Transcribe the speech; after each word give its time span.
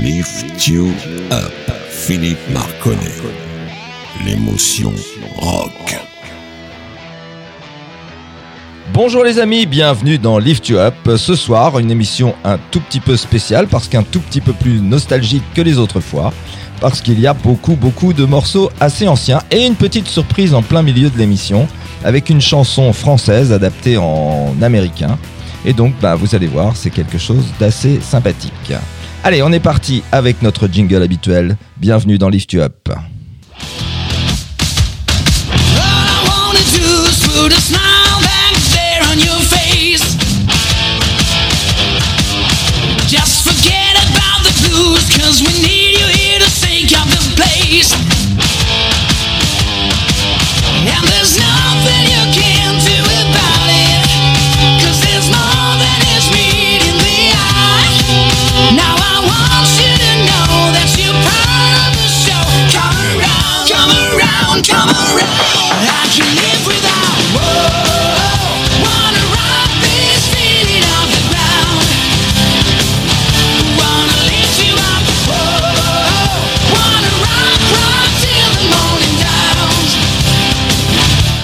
Lift 0.00 0.66
You 0.66 0.94
Up, 1.30 1.52
Philippe 1.90 2.38
Marconnet. 2.54 3.20
L'émotion 4.24 4.94
rock. 5.36 5.94
Bonjour 8.94 9.24
les 9.24 9.38
amis, 9.38 9.66
bienvenue 9.66 10.16
dans 10.16 10.38
Lift 10.38 10.70
You 10.70 10.78
Up. 10.78 10.94
Ce 11.18 11.34
soir, 11.34 11.78
une 11.78 11.90
émission 11.90 12.34
un 12.44 12.56
tout 12.70 12.80
petit 12.80 13.00
peu 13.00 13.14
spéciale 13.14 13.66
parce 13.66 13.88
qu'un 13.88 14.02
tout 14.02 14.20
petit 14.20 14.40
peu 14.40 14.54
plus 14.54 14.80
nostalgique 14.80 15.44
que 15.54 15.60
les 15.60 15.76
autres 15.76 16.00
fois. 16.00 16.32
Parce 16.80 17.02
qu'il 17.02 17.20
y 17.20 17.26
a 17.26 17.34
beaucoup 17.34 17.76
beaucoup 17.76 18.14
de 18.14 18.24
morceaux 18.24 18.70
assez 18.80 19.06
anciens 19.06 19.42
et 19.50 19.66
une 19.66 19.74
petite 19.74 20.08
surprise 20.08 20.54
en 20.54 20.62
plein 20.62 20.82
milieu 20.82 21.10
de 21.10 21.18
l'émission 21.18 21.68
avec 22.04 22.30
une 22.30 22.40
chanson 22.40 22.90
française 22.94 23.52
adaptée 23.52 23.98
en 23.98 24.54
américain. 24.62 25.18
Et 25.66 25.74
donc, 25.74 25.92
bah, 26.00 26.14
vous 26.14 26.34
allez 26.34 26.46
voir, 26.46 26.74
c'est 26.74 26.88
quelque 26.88 27.18
chose 27.18 27.44
d'assez 27.60 28.00
sympathique. 28.00 28.72
Allez, 29.22 29.42
on 29.42 29.52
est 29.52 29.60
parti 29.60 30.02
avec 30.12 30.40
notre 30.40 30.66
jingle 30.66 31.02
habituel. 31.02 31.58
Bienvenue 31.76 32.16
dans 32.16 32.30
Lift 32.30 32.54
You 32.54 32.62
Up. 32.62 32.88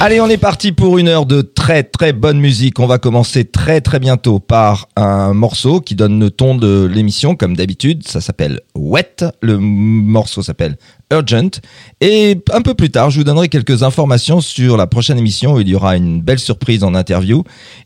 Allez, 0.06 0.20
on 0.20 0.28
est 0.28 0.36
parti 0.36 0.70
pour 0.70 0.98
une 0.98 1.08
heure 1.08 1.26
de 1.26 1.42
très 1.42 1.82
très 1.82 2.12
bonne 2.12 2.38
musique. 2.38 2.78
On 2.78 2.86
va 2.86 2.98
commencer 2.98 3.44
très 3.44 3.80
très 3.80 3.98
bientôt 3.98 4.38
par 4.38 4.86
un 4.94 5.34
morceau 5.34 5.80
qui 5.80 5.96
donne 5.96 6.20
le 6.20 6.30
ton 6.30 6.54
de 6.54 6.84
l'émission 6.84 7.34
comme 7.34 7.56
d'habitude. 7.56 8.06
Ça 8.06 8.20
s'appelle 8.20 8.60
Wet. 8.76 9.24
Le 9.42 9.58
morceau 9.58 10.44
s'appelle 10.44 10.78
Urgent. 11.10 11.60
Et 12.00 12.40
un 12.52 12.62
peu 12.62 12.74
plus 12.74 12.90
tard, 12.90 13.10
je 13.10 13.18
vous 13.18 13.24
donnerai 13.24 13.48
quelques 13.48 13.82
informations 13.82 14.40
sur 14.40 14.76
la 14.76 14.86
prochaine 14.86 15.18
émission 15.18 15.54
où 15.54 15.60
il 15.60 15.68
y 15.68 15.74
aura 15.74 15.96
une 15.96 16.22
belle 16.22 16.38
surprise 16.38 16.84
en 16.84 16.94
interview 16.94 17.42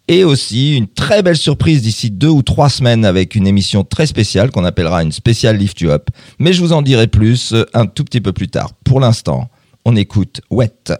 et 0.06 0.22
aussi 0.22 0.76
une 0.76 0.88
très 0.88 1.22
belle 1.22 1.38
surprise 1.38 1.80
d'ici 1.80 2.10
deux 2.10 2.28
ou 2.28 2.42
trois 2.42 2.68
semaines 2.68 3.06
avec 3.06 3.34
une 3.34 3.46
émission 3.46 3.82
très 3.82 4.04
spéciale 4.04 4.50
qu'on 4.50 4.66
appellera 4.66 5.02
une 5.02 5.12
spéciale 5.12 5.56
Lift 5.56 5.80
You 5.80 5.88
Up. 5.88 6.10
Mais 6.38 6.52
je 6.52 6.60
vous 6.60 6.74
en 6.74 6.82
dirai 6.82 7.06
plus 7.06 7.54
un 7.72 7.86
tout 7.86 8.04
petit 8.04 8.20
peu 8.20 8.34
plus 8.34 8.48
tard. 8.48 8.72
Pour 8.84 9.00
l'instant, 9.00 9.48
on 9.86 9.96
écoute 9.96 10.42
Wet. 10.50 10.92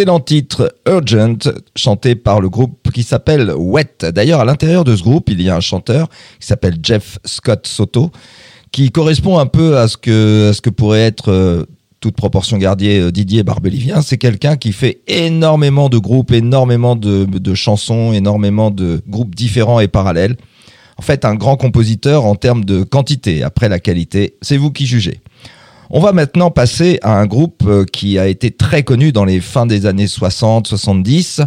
C'était 0.00 0.12
l'excellent 0.12 0.24
titre 0.24 0.74
Urgent, 0.88 1.52
chanté 1.76 2.14
par 2.14 2.40
le 2.40 2.48
groupe 2.48 2.90
qui 2.90 3.02
s'appelle 3.02 3.52
Wet. 3.54 4.06
D'ailleurs, 4.14 4.40
à 4.40 4.46
l'intérieur 4.46 4.82
de 4.82 4.96
ce 4.96 5.02
groupe, 5.02 5.28
il 5.28 5.42
y 5.42 5.50
a 5.50 5.56
un 5.56 5.60
chanteur 5.60 6.08
qui 6.40 6.46
s'appelle 6.46 6.78
Jeff 6.82 7.18
Scott 7.26 7.66
Soto, 7.66 8.10
qui 8.72 8.92
correspond 8.92 9.38
un 9.38 9.44
peu 9.44 9.76
à 9.76 9.88
ce 9.88 9.98
que, 9.98 10.52
ce 10.54 10.62
que 10.62 10.70
pourrait 10.70 11.02
être, 11.02 11.30
euh, 11.30 11.66
toute 12.00 12.16
proportion 12.16 12.56
gardée, 12.56 12.98
euh, 12.98 13.12
Didier 13.12 13.42
Barbelivien. 13.42 14.00
C'est 14.00 14.16
quelqu'un 14.16 14.56
qui 14.56 14.72
fait 14.72 15.02
énormément 15.06 15.90
de 15.90 15.98
groupes, 15.98 16.32
énormément 16.32 16.96
de, 16.96 17.26
de 17.26 17.54
chansons, 17.54 18.14
énormément 18.14 18.70
de 18.70 19.02
groupes 19.06 19.34
différents 19.34 19.80
et 19.80 19.88
parallèles. 19.88 20.38
En 20.96 21.02
fait, 21.02 21.26
un 21.26 21.34
grand 21.34 21.58
compositeur 21.58 22.24
en 22.24 22.36
termes 22.36 22.64
de 22.64 22.84
quantité. 22.84 23.42
Après 23.42 23.68
la 23.68 23.78
qualité, 23.78 24.36
c'est 24.40 24.56
vous 24.56 24.70
qui 24.70 24.86
jugez. 24.86 25.20
On 25.92 25.98
va 25.98 26.12
maintenant 26.12 26.52
passer 26.52 27.00
à 27.02 27.18
un 27.18 27.26
groupe 27.26 27.64
euh, 27.66 27.84
qui 27.84 28.16
a 28.16 28.28
été 28.28 28.52
très 28.52 28.84
connu 28.84 29.10
dans 29.10 29.24
les 29.24 29.40
fins 29.40 29.66
des 29.66 29.86
années 29.86 30.06
60, 30.06 30.68
70. 30.68 31.40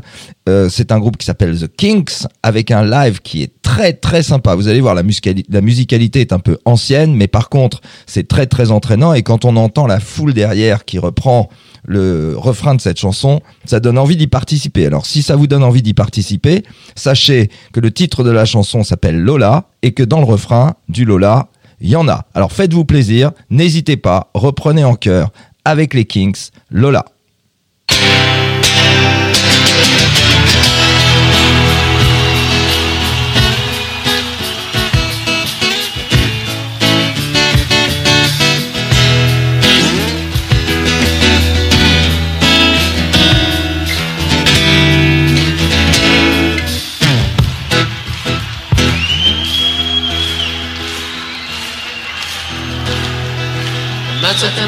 Euh, 0.50 0.68
c'est 0.69 0.92
un 0.92 1.00
groupe 1.00 1.16
qui 1.16 1.25
s'appelle 1.25 1.57
The 1.57 1.74
Kinks 1.74 2.28
avec 2.44 2.69
un 2.69 2.84
live 2.84 3.22
qui 3.22 3.42
est 3.42 3.54
très 3.62 3.94
très 3.94 4.22
sympa. 4.22 4.56
Vous 4.56 4.68
allez 4.68 4.81
voir, 4.81 4.95
la, 4.95 5.04
la 5.50 5.62
musicalité 5.62 6.19
est 6.19 6.34
un 6.34 6.40
peu 6.40 6.57
ancienne, 6.66 7.16
mais 7.16 7.30
par 7.30 7.48
contre, 7.48 7.80
c'est 8.06 8.28
très 8.28 8.45
très 8.45 8.69
entraînant. 8.69 9.13
Et 9.13 9.24
quand 9.24 9.45
on 9.45 9.56
entend 9.56 9.88
la 9.88 10.01
foule 10.01 10.34
derrière 10.34 10.84
qui 10.84 11.00
reprend 11.00 11.48
le 11.86 12.36
refrain 12.36 12.75
de 12.75 12.81
cette 12.81 13.00
chanson, 13.00 13.39
ça 13.63 13.80
donne 13.80 13.98
envie 13.98 14.18
d'y 14.18 14.28
participer. 14.28 14.86
Alors 14.86 15.06
si 15.06 15.22
ça 15.22 15.38
vous 15.38 15.48
donne 15.48 15.63
envie 15.63 15.81
d'y 15.81 15.94
participer, 15.94 16.63
sachez 16.96 17.50
que 17.72 17.80
le 17.80 17.92
titre 17.92 18.25
de 18.25 18.31
la 18.31 18.44
chanson 18.44 18.84
s'appelle 18.84 19.22
Lola 19.22 19.69
et 19.84 19.94
que 19.94 20.04
dans 20.04 20.19
le 20.19 20.25
refrain 20.25 20.74
du 20.89 21.06
Lola, 21.06 21.48
il 21.84 21.90
y 21.90 21.96
en 21.96 22.08
a. 22.08 22.26
Alors 22.34 22.52
faites-vous 22.52 22.86
plaisir, 22.86 23.32
n'hésitez 23.52 23.98
pas, 23.98 24.32
reprenez 24.34 24.84
en 24.84 24.96
chœur 24.96 25.32
avec 25.66 25.94
les 25.94 26.06
Kings, 26.06 26.50
Lola. 26.72 27.06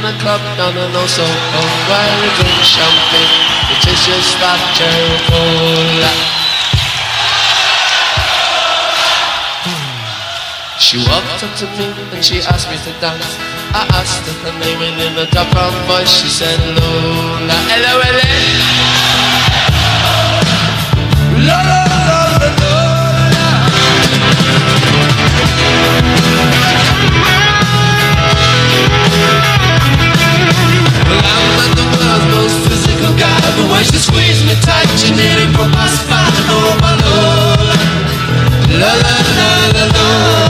A 0.06 0.14
club 0.22 0.40
down 0.56 0.78
in 0.78 0.94
Osoko 0.94 1.62
Where 1.90 2.14
we 2.22 2.30
drink 2.38 2.62
champagne 2.62 3.34
It 3.74 3.82
is 3.90 4.00
just 4.06 4.38
that 4.38 4.62
cherry 4.78 5.18
cola 5.26 6.14
She 10.78 10.98
walked 11.10 11.42
up 11.42 11.56
to 11.58 11.66
me 11.74 11.90
and 12.14 12.24
she 12.24 12.38
asked 12.46 12.70
me 12.70 12.78
to 12.78 12.94
dance. 13.02 13.26
I 13.74 13.88
asked 13.96 14.22
her 14.28 14.36
her 14.46 14.54
name 14.60 14.78
and 14.78 15.02
in 15.02 15.18
a 15.18 15.26
top 15.32 15.50
brown 15.52 15.74
voice 15.88 16.12
she 16.22 16.30
said 16.30 16.60
Lola. 16.60 17.58
L-O-L-A 17.74 18.30
Lola, 18.30 18.55
guy 33.18 33.40
But 33.58 33.68
when 33.72 33.84
she 33.84 33.98
squeezed 33.98 34.46
me 34.46 34.56
tight 34.62 34.88
She 35.00 35.12
nearly 35.12 35.48
broke 35.54 35.72
my 35.72 35.88
spine 35.88 36.36
Oh, 36.52 36.78
my 36.82 36.94
Lola 37.02 37.76
La, 38.80 38.92
la, 38.94 39.16
la, 39.38 39.50
la, 39.74 39.86
Lola 39.96 40.45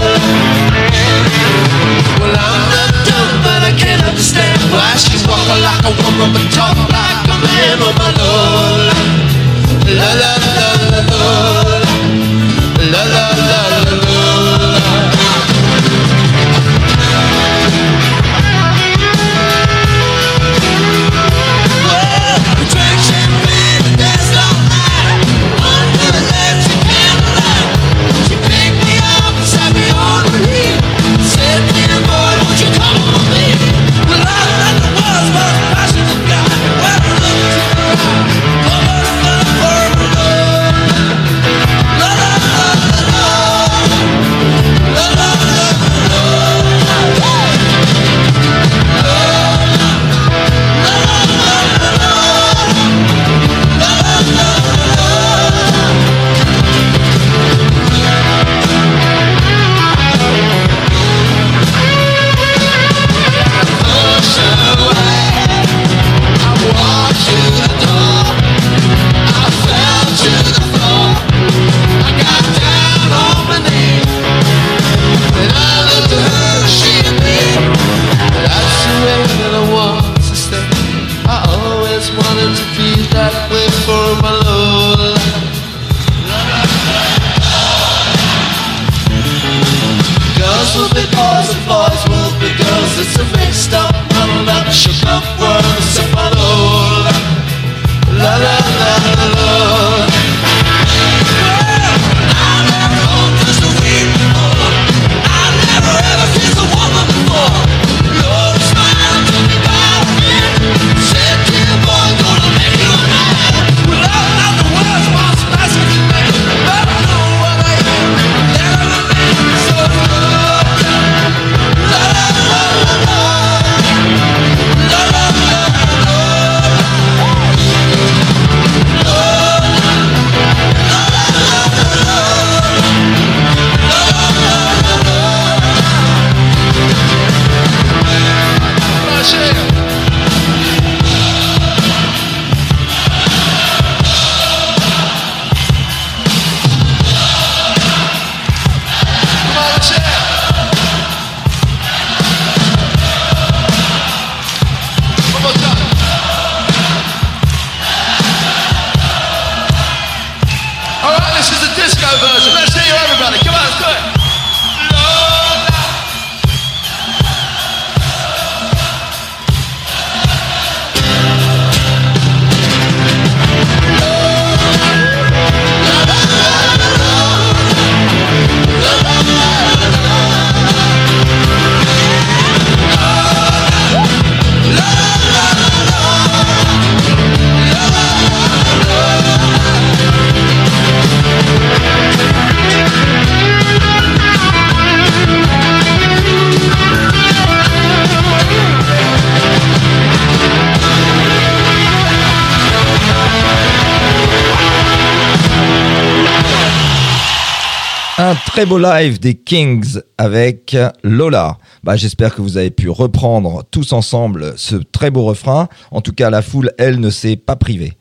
beau 208.66 208.78
live 208.80 209.20
des 209.20 209.36
Kings 209.36 210.00
avec 210.18 210.76
Lola. 211.04 211.58
Bah, 211.84 211.96
j'espère 211.96 212.34
que 212.34 212.42
vous 212.42 212.58
avez 212.58 212.72
pu 212.72 212.90
reprendre 212.90 213.64
tous 213.70 213.94
ensemble 213.94 214.54
ce 214.58 214.76
très 214.76 215.12
beau 215.12 215.24
refrain. 215.24 215.68
En 215.92 216.02
tout 216.02 216.14
cas, 216.14 216.30
la 216.30 216.42
foule, 216.42 216.72
elle, 216.80 217.00
ne 217.00 217.10
s'est 217.12 217.36
pas 217.36 217.56
privée. 217.56 217.94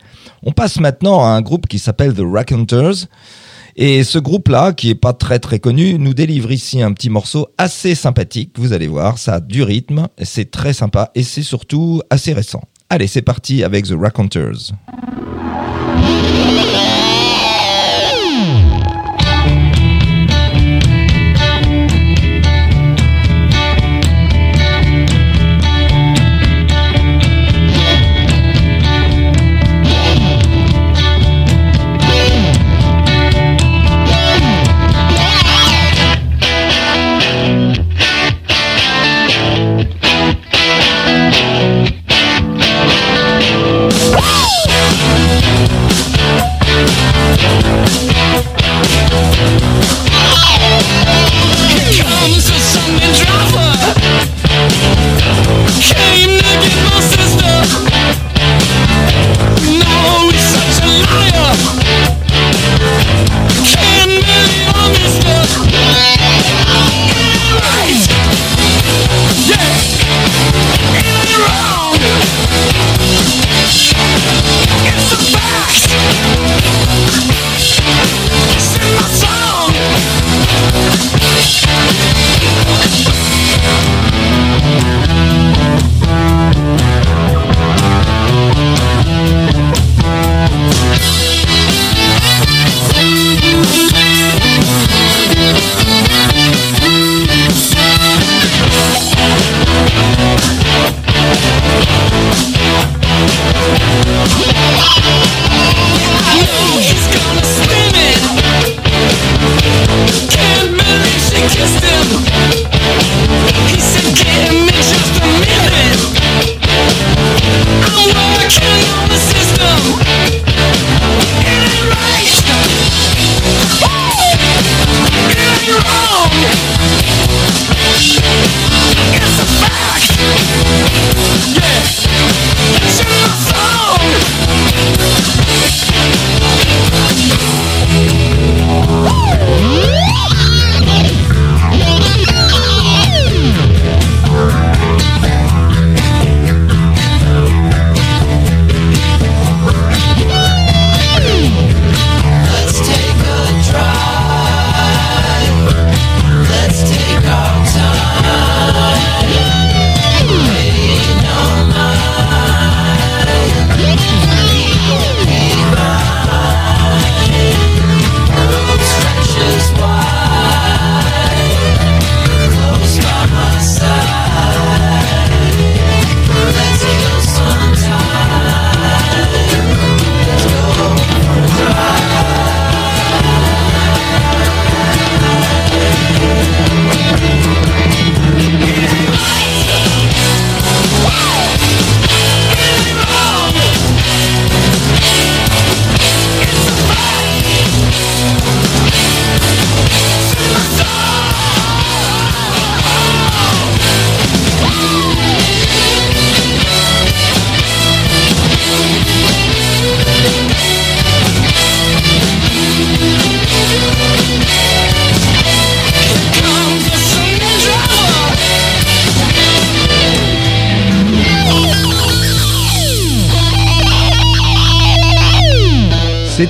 On 0.42 0.52
passe 0.52 0.80
maintenant 0.80 1.22
à 1.22 1.28
un 1.28 1.42
groupe 1.42 1.66
qui 1.66 1.78
s'appelle 1.78 2.14
The 2.14 2.22
Raconteurs. 2.24 2.94
Et 3.76 4.04
ce 4.04 4.18
groupe-là, 4.18 4.72
qui 4.72 4.88
est 4.88 4.94
pas 4.94 5.12
très 5.12 5.38
très 5.38 5.58
connu, 5.58 5.98
nous 5.98 6.14
délivre 6.14 6.50
ici 6.50 6.80
un 6.80 6.92
petit 6.92 7.10
morceau 7.10 7.48
assez 7.58 7.94
sympathique. 7.94 8.52
Vous 8.56 8.72
allez 8.72 8.88
voir, 8.88 9.18
ça 9.18 9.34
a 9.34 9.40
du 9.40 9.62
rythme, 9.62 10.08
c'est 10.22 10.50
très 10.50 10.72
sympa 10.72 11.10
et 11.14 11.24
c'est 11.24 11.42
surtout 11.42 12.00
assez 12.08 12.32
récent. 12.32 12.62
Allez, 12.88 13.06
c'est 13.06 13.22
parti 13.22 13.64
avec 13.64 13.86
The 13.86 13.94
Raconteurs. 13.98 14.72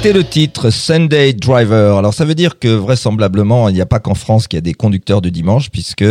C'était 0.04 0.18
le 0.18 0.24
titre 0.24 0.68
Sunday 0.68 1.32
Driver. 1.32 1.96
Alors 1.96 2.12
ça 2.12 2.26
veut 2.26 2.34
dire 2.34 2.58
que 2.58 2.68
vraisemblablement 2.68 3.70
il 3.70 3.74
n'y 3.74 3.80
a 3.80 3.86
pas 3.86 4.00
qu'en 4.00 4.12
France 4.12 4.46
qu'il 4.46 4.58
y 4.58 4.58
a 4.58 4.60
des 4.60 4.74
conducteurs 4.74 5.22
de 5.22 5.30
dimanche 5.30 5.70
puisque 5.70 6.04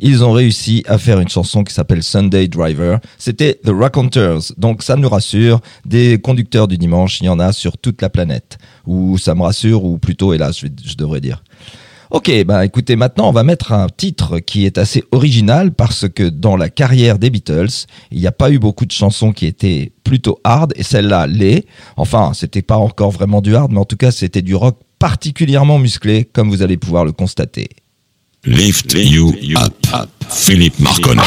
ils 0.00 0.24
ont 0.24 0.32
réussi 0.32 0.82
à 0.88 0.98
faire 0.98 1.20
une 1.20 1.28
chanson 1.28 1.62
qui 1.62 1.72
s'appelle 1.72 2.02
Sunday 2.02 2.48
Driver. 2.48 2.98
C'était 3.18 3.60
The 3.62 3.70
Raconteurs. 3.70 4.40
Donc 4.58 4.82
ça 4.82 4.96
nous 4.96 5.08
rassure, 5.08 5.60
des 5.84 6.20
conducteurs 6.20 6.66
du 6.66 6.76
dimanche, 6.76 7.20
il 7.20 7.26
y 7.26 7.28
en 7.28 7.38
a 7.38 7.52
sur 7.52 7.78
toute 7.78 8.02
la 8.02 8.10
planète. 8.10 8.58
Ou 8.84 9.16
ça 9.16 9.36
me 9.36 9.42
rassure 9.42 9.84
ou 9.84 9.98
plutôt 9.98 10.32
hélas 10.32 10.58
je, 10.58 10.66
je 10.84 10.96
devrais 10.96 11.20
dire. 11.20 11.44
Ok, 12.10 12.30
bah 12.44 12.64
écoutez, 12.64 12.94
maintenant 12.94 13.28
on 13.28 13.32
va 13.32 13.42
mettre 13.42 13.72
un 13.72 13.88
titre 13.88 14.38
qui 14.38 14.64
est 14.64 14.78
assez 14.78 15.02
original 15.10 15.72
parce 15.72 16.08
que 16.08 16.22
dans 16.22 16.56
la 16.56 16.68
carrière 16.68 17.18
des 17.18 17.30
Beatles, 17.30 17.86
il 18.12 18.20
n'y 18.20 18.28
a 18.28 18.32
pas 18.32 18.50
eu 18.50 18.60
beaucoup 18.60 18.86
de 18.86 18.92
chansons 18.92 19.32
qui 19.32 19.46
étaient 19.46 19.92
plutôt 20.06 20.38
hard 20.44 20.72
et 20.76 20.82
celle-là 20.82 21.26
l'est. 21.26 21.66
Enfin, 21.96 22.32
c'était 22.32 22.62
pas 22.62 22.76
encore 22.76 23.10
vraiment 23.10 23.40
du 23.40 23.54
hard, 23.54 23.72
mais 23.72 23.80
en 23.80 23.84
tout 23.84 23.96
cas 23.96 24.12
c'était 24.12 24.42
du 24.42 24.54
rock 24.54 24.78
particulièrement 24.98 25.78
musclé, 25.78 26.24
comme 26.32 26.48
vous 26.48 26.62
allez 26.62 26.76
pouvoir 26.76 27.04
le 27.04 27.12
constater. 27.12 27.68
Lift 28.44 28.94
You 28.94 29.34
Up. 29.56 29.86
Philippe 30.30 30.78
Marconnet. 30.78 31.22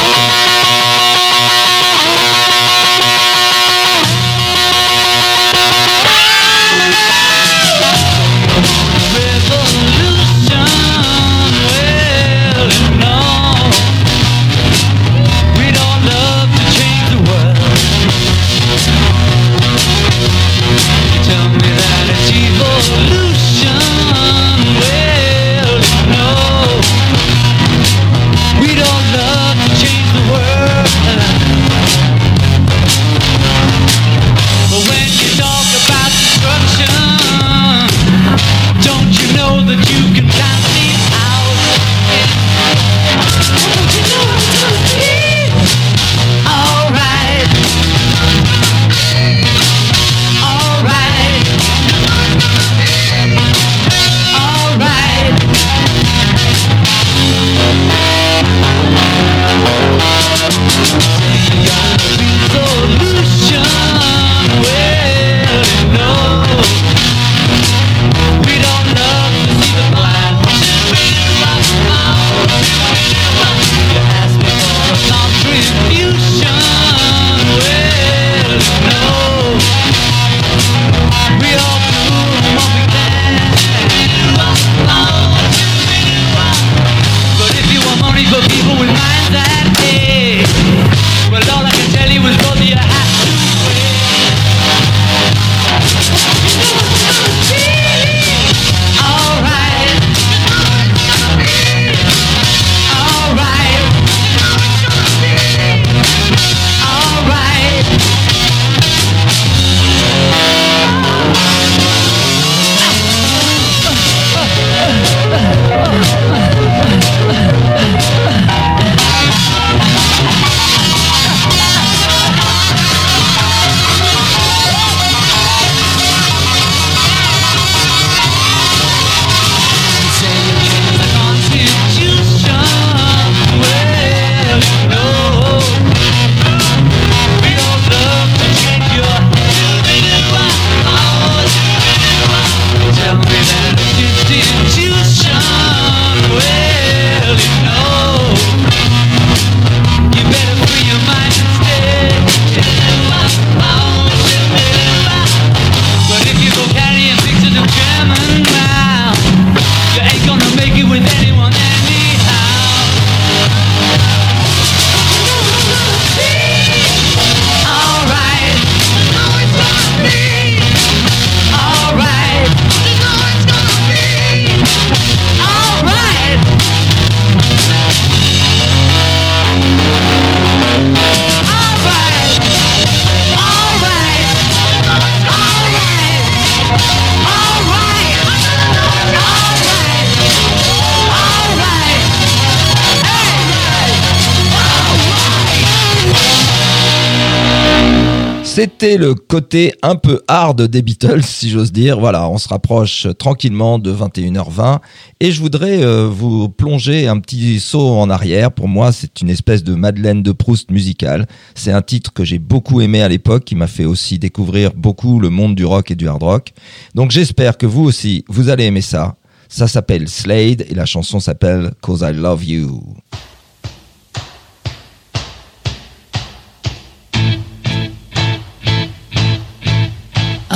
C'était 198.62 198.98
le 198.98 199.16
côté 199.16 199.72
un 199.84 199.96
peu 199.96 200.22
hard 200.28 200.64
des 200.64 200.82
Beatles, 200.82 201.24
si 201.24 201.50
j'ose 201.50 201.72
dire. 201.72 201.98
Voilà, 201.98 202.28
on 202.28 202.38
se 202.38 202.50
rapproche 202.50 203.08
tranquillement 203.18 203.80
de 203.80 203.90
21h20 203.94 204.80
et 205.22 205.32
je 205.32 205.40
voudrais 205.40 205.82
euh, 205.82 206.10
vous 206.10 206.50
plonger 206.50 207.08
un 207.08 207.22
petit 207.22 207.62
saut 207.62 207.88
en 207.88 208.10
arrière. 208.10 208.52
Pour 208.52 208.68
moi, 208.68 208.92
c'est 208.92 209.22
une 209.22 209.30
espèce 209.30 209.64
de 209.64 209.76
Madeleine 209.76 210.24
de 210.24 210.34
Proust 210.34 210.72
musicale. 210.72 211.26
C'est 211.56 211.72
un 211.72 211.82
titre 211.82 212.12
que 212.12 212.26
j'ai 212.26 212.38
beaucoup 212.38 212.82
aimé 212.82 213.02
à 213.02 213.08
l'époque, 213.08 213.46
qui 213.46 213.56
m'a 213.56 213.68
fait 213.68 213.86
aussi 213.86 214.20
découvrir 214.20 214.74
beaucoup 214.74 215.22
le 215.22 215.30
monde 215.30 215.56
du 215.56 215.64
rock 215.64 215.92
et 215.92 215.96
du 215.96 216.10
hard 216.10 216.24
rock. 216.24 216.52
Donc 216.96 217.12
j'espère 217.12 217.58
que 217.58 217.66
vous 217.66 217.86
aussi, 217.86 218.26
vous 218.28 218.50
allez 218.50 218.66
aimer 218.66 218.82
ça. 218.82 219.16
Ça 219.48 219.70
s'appelle 219.70 220.10
Slade 220.10 220.66
et 220.70 220.76
la 220.76 220.86
chanson 220.86 221.22
s'appelle 221.22 221.72
Cause 221.80 222.02
I 222.06 222.12
Love 222.14 222.44
You. 222.44 222.84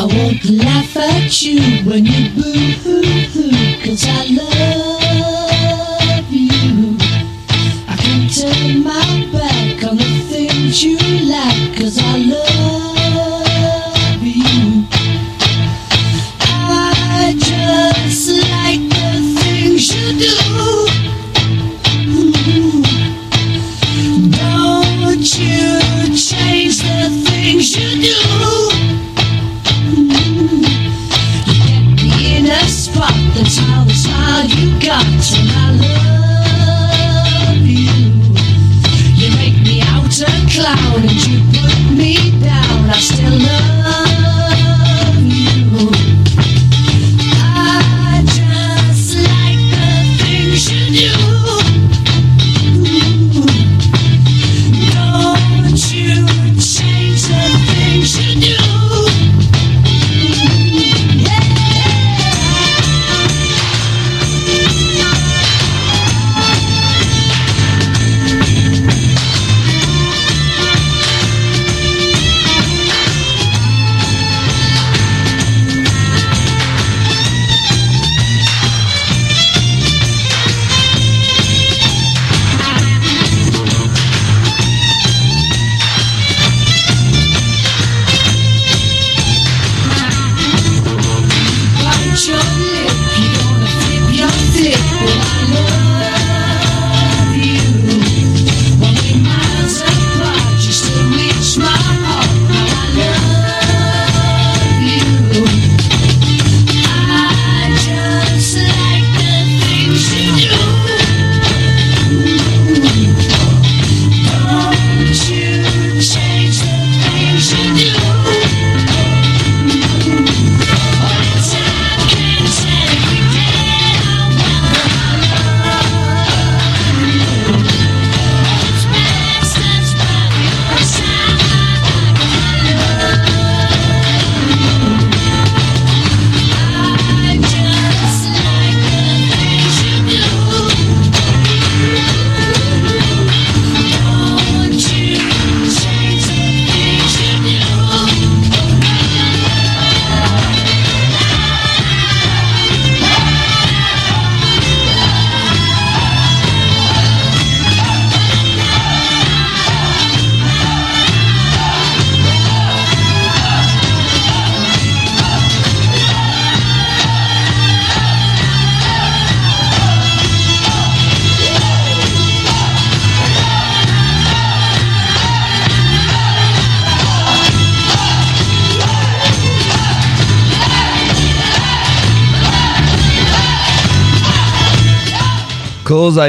I 0.04 0.06
won't 0.06 0.44
laugh 0.50 0.98
at 0.98 1.42
you 1.42 1.62
when 1.90 2.06
you 2.06 2.30
boo-hoo-hoo 2.36 3.52
Cause 3.86 4.06
I 4.06 4.26
love 4.36 6.30
you. 6.30 6.98
I 7.88 7.96
can 7.96 8.28
turn 8.28 8.84
my 8.84 9.26
back 9.32 9.82
on 9.86 9.96
the 9.96 10.20
things 10.28 10.84
you 10.84 10.98
like 10.98 11.78
Cause 11.78 11.98
I 12.04 12.18
love 12.18 14.22
you. 14.22 14.84
I 16.42 17.34
just 17.38 18.28
like 18.52 18.82
the 18.90 19.22
things 19.40 19.90
you 19.96 20.20
do. 20.20 20.36
Don't 24.36 25.40
you 25.40 25.80
change 26.18 26.82
the 26.82 27.10
things 27.24 27.72
you 27.78 27.90
do 28.02 28.63
That's 33.36 33.58
how, 33.58 33.84
that's 33.84 34.06
how 34.06 34.42
you 34.44 34.80
got, 34.80 35.06
and 35.06 35.50
I 35.52 35.72
love 37.50 37.66
you. 37.66 37.92
You 39.16 39.30
make 39.36 39.58
me 39.64 39.82
out 39.82 40.22
a 40.22 40.26
clown, 40.52 41.02
and 41.02 41.28
you 41.28 41.42
put 41.52 41.78
me 41.98 42.14
down. 42.40 42.90
I 42.90 43.00
still 43.00 43.32
love. 43.32 43.68
you. 43.68 43.73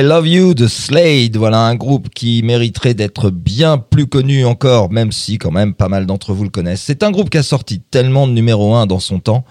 You 0.02 0.54
de 0.54 0.66
Slade. 0.66 1.37
Voilà 1.37 1.61
un 1.61 1.76
groupe 1.76 2.09
qui 2.09 2.42
mériterait 2.42 2.94
d'être 2.94 3.30
bien 3.30 3.78
plus 3.78 4.07
connu 4.07 4.44
encore, 4.44 4.90
même 4.90 5.12
si 5.12 5.38
quand 5.38 5.52
même 5.52 5.72
pas 5.72 5.88
mal 5.88 6.07
d'entre 6.07 6.33
vous 6.33 6.42
le 6.42 6.50
connaissent. 6.50 6.83
C'est 6.83 7.04
un 7.04 7.12
groupe 7.12 7.30
qui 7.30 7.38
a 7.38 7.44
sorti 7.44 7.80
tellement 7.80 8.26
de 8.26 8.33
numéro 8.33 8.74
1 8.74 8.87
dans 8.87 8.98
son 8.98 9.20
temps 9.20 9.44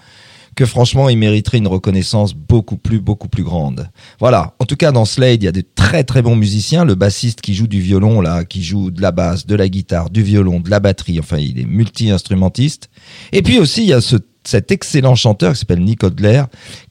que 0.54 0.66
franchement 0.66 1.08
il 1.08 1.16
mériterait 1.16 1.58
une 1.58 1.66
reconnaissance 1.66 2.34
beaucoup 2.34 2.76
plus 2.76 3.00
beaucoup 3.00 3.28
plus 3.28 3.42
grande. 3.42 3.88
Voilà, 4.20 4.54
en 4.58 4.66
tout 4.66 4.76
cas 4.76 4.92
dans 4.92 5.06
Slade, 5.06 5.42
il 5.42 5.46
y 5.46 5.48
a 5.48 5.52
de 5.52 5.64
très 5.74 6.04
très 6.04 6.20
bons 6.20 6.36
musiciens, 6.36 6.84
le 6.84 6.94
bassiste 6.94 7.40
qui 7.40 7.54
joue 7.54 7.66
du 7.66 7.80
violon 7.80 8.20
là, 8.20 8.44
qui 8.44 8.62
joue 8.62 8.90
de 8.90 9.00
la 9.00 9.12
basse, 9.12 9.46
de 9.46 9.54
la 9.54 9.68
guitare, 9.68 10.10
du 10.10 10.22
violon, 10.22 10.60
de 10.60 10.68
la 10.68 10.78
batterie, 10.78 11.18
enfin 11.18 11.38
il 11.38 11.58
est 11.58 11.64
multi-instrumentiste. 11.64 12.90
Et 13.32 13.40
puis 13.40 13.58
aussi 13.58 13.82
il 13.82 13.88
y 13.88 13.92
a 13.94 14.02
ce, 14.02 14.16
cet 14.44 14.70
excellent 14.70 15.14
chanteur 15.14 15.54
qui 15.54 15.60
s'appelle 15.60 15.82
Nick 15.82 16.04
Odler 16.04 16.42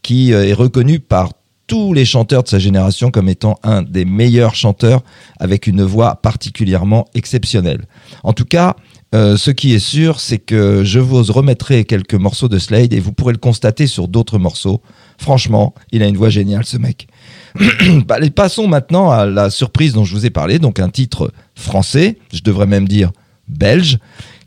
qui 0.02 0.34
euh, 0.34 0.48
est 0.48 0.54
reconnu 0.54 1.00
par 1.00 1.30
tous 1.74 1.92
les 1.92 2.06
chanteurs 2.06 2.44
de 2.44 2.48
sa 2.48 2.60
génération 2.60 3.10
comme 3.10 3.28
étant 3.28 3.58
un 3.64 3.82
des 3.82 4.06
meilleurs 4.06 4.54
chanteurs 4.54 5.02
avec 5.40 5.66
une 5.66 5.82
voix 5.82 6.18
particulièrement 6.18 7.08
exceptionnelle. 7.16 7.86
En 8.24 8.32
tout 8.32 8.46
cas, 8.46 8.76
euh, 9.16 9.38
ce 9.38 9.50
qui 9.50 9.74
est 9.74 9.80
sûr, 9.80 10.20
c'est 10.20 10.38
que 10.38 10.84
je 10.84 11.00
vous 11.00 11.24
remettrai 11.24 11.84
quelques 11.86 12.14
morceaux 12.14 12.48
de 12.48 12.60
Slade 12.60 12.94
et 12.94 13.00
vous 13.00 13.12
pourrez 13.12 13.34
le 13.34 13.40
constater 13.40 13.88
sur 13.88 14.08
d'autres 14.08 14.38
morceaux. 14.38 14.84
Franchement, 15.18 15.74
il 15.92 16.04
a 16.04 16.08
une 16.08 16.16
voix 16.16 16.30
géniale, 16.30 16.64
ce 16.64 16.78
mec. 16.78 17.08
bah, 18.06 18.18
passons 18.36 18.68
maintenant 18.68 19.10
à 19.10 19.26
la 19.26 19.50
surprise 19.50 19.94
dont 19.94 20.06
je 20.06 20.14
vous 20.14 20.28
ai 20.28 20.30
parlé, 20.30 20.60
donc 20.60 20.80
un 20.80 20.90
titre 20.90 21.34
français, 21.56 22.20
je 22.32 22.44
devrais 22.44 22.68
même 22.68 22.88
dire 22.88 23.12
belge, 23.48 23.98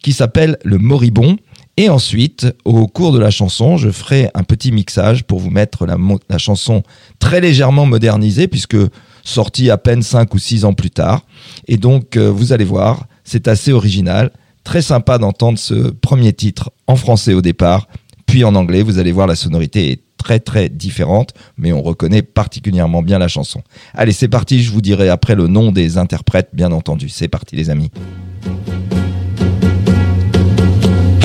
qui 0.00 0.12
s'appelle 0.12 0.58
Le 0.62 0.78
Moribond. 0.78 1.38
Et 1.78 1.90
ensuite, 1.90 2.46
au 2.64 2.86
cours 2.86 3.12
de 3.12 3.18
la 3.18 3.30
chanson, 3.30 3.76
je 3.76 3.90
ferai 3.90 4.30
un 4.34 4.44
petit 4.44 4.72
mixage 4.72 5.24
pour 5.24 5.40
vous 5.40 5.50
mettre 5.50 5.84
la, 5.84 6.38
chanson 6.38 6.82
très 7.18 7.40
légèrement 7.40 7.84
modernisée, 7.84 8.48
puisque 8.48 8.78
sortie 9.24 9.68
à 9.70 9.76
peine 9.76 10.02
5 10.02 10.32
ou 10.34 10.38
6 10.38 10.64
ans 10.64 10.72
plus 10.72 10.90
tard. 10.90 11.22
Et 11.68 11.76
donc, 11.76 12.16
euh, 12.16 12.30
vous 12.30 12.52
allez 12.54 12.64
voir, 12.64 13.06
c'est 13.24 13.46
assez 13.46 13.72
original. 13.72 14.30
Très 14.64 14.80
sympa 14.80 15.18
d'entendre 15.18 15.58
ce 15.58 15.90
premier 15.90 16.32
titre 16.32 16.70
en 16.86 16.96
français 16.96 17.34
au 17.34 17.42
départ, 17.42 17.88
puis 18.24 18.42
en 18.42 18.54
anglais. 18.54 18.82
Vous 18.82 18.98
allez 18.98 19.12
voir, 19.12 19.26
la 19.26 19.36
sonorité 19.36 19.90
est 19.90 20.00
très 20.16 20.40
très 20.40 20.70
différente, 20.70 21.34
mais 21.58 21.72
on 21.72 21.82
reconnaît 21.82 22.22
particulièrement 22.22 23.02
bien 23.02 23.18
la 23.18 23.28
chanson. 23.28 23.62
Allez, 23.92 24.12
c'est 24.12 24.28
parti, 24.28 24.62
je 24.62 24.72
vous 24.72 24.80
dirai 24.80 25.10
après 25.10 25.34
le 25.34 25.46
nom 25.46 25.72
des 25.72 25.98
interprètes, 25.98 26.48
bien 26.54 26.72
entendu. 26.72 27.10
C'est 27.10 27.28
parti 27.28 27.54
les 27.54 27.68
amis. 27.68 27.90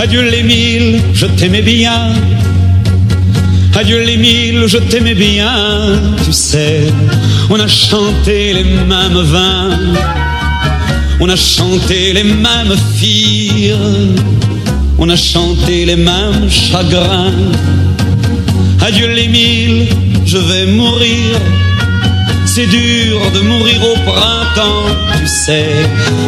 Adieu 0.01 0.23
les 0.23 0.41
mille, 0.41 0.99
je 1.13 1.27
t'aimais 1.27 1.61
bien. 1.61 2.09
Adieu 3.75 4.01
les 4.03 4.17
mille, 4.17 4.63
je 4.65 4.79
t'aimais 4.79 5.13
bien. 5.13 5.53
Tu 6.25 6.33
sais, 6.33 6.91
on 7.51 7.59
a 7.59 7.67
chanté 7.67 8.51
les 8.51 8.63
mêmes 8.63 9.21
vins. 9.21 9.77
On 11.19 11.29
a 11.29 11.35
chanté 11.35 12.13
les 12.13 12.23
mêmes 12.23 12.75
filles. 12.95 13.75
On 14.97 15.07
a 15.07 15.15
chanté 15.15 15.85
les 15.85 15.97
mêmes 15.97 16.49
chagrins. 16.49 17.51
Adieu 18.81 19.07
les 19.07 19.27
mille, 19.27 19.85
je 20.25 20.39
vais 20.39 20.65
mourir. 20.65 21.37
C'est 22.47 22.65
dur 22.65 23.19
de 23.35 23.41
mourir 23.41 23.79
au 23.83 23.97
printemps, 24.09 24.87
tu 25.19 25.27
sais. 25.27 25.69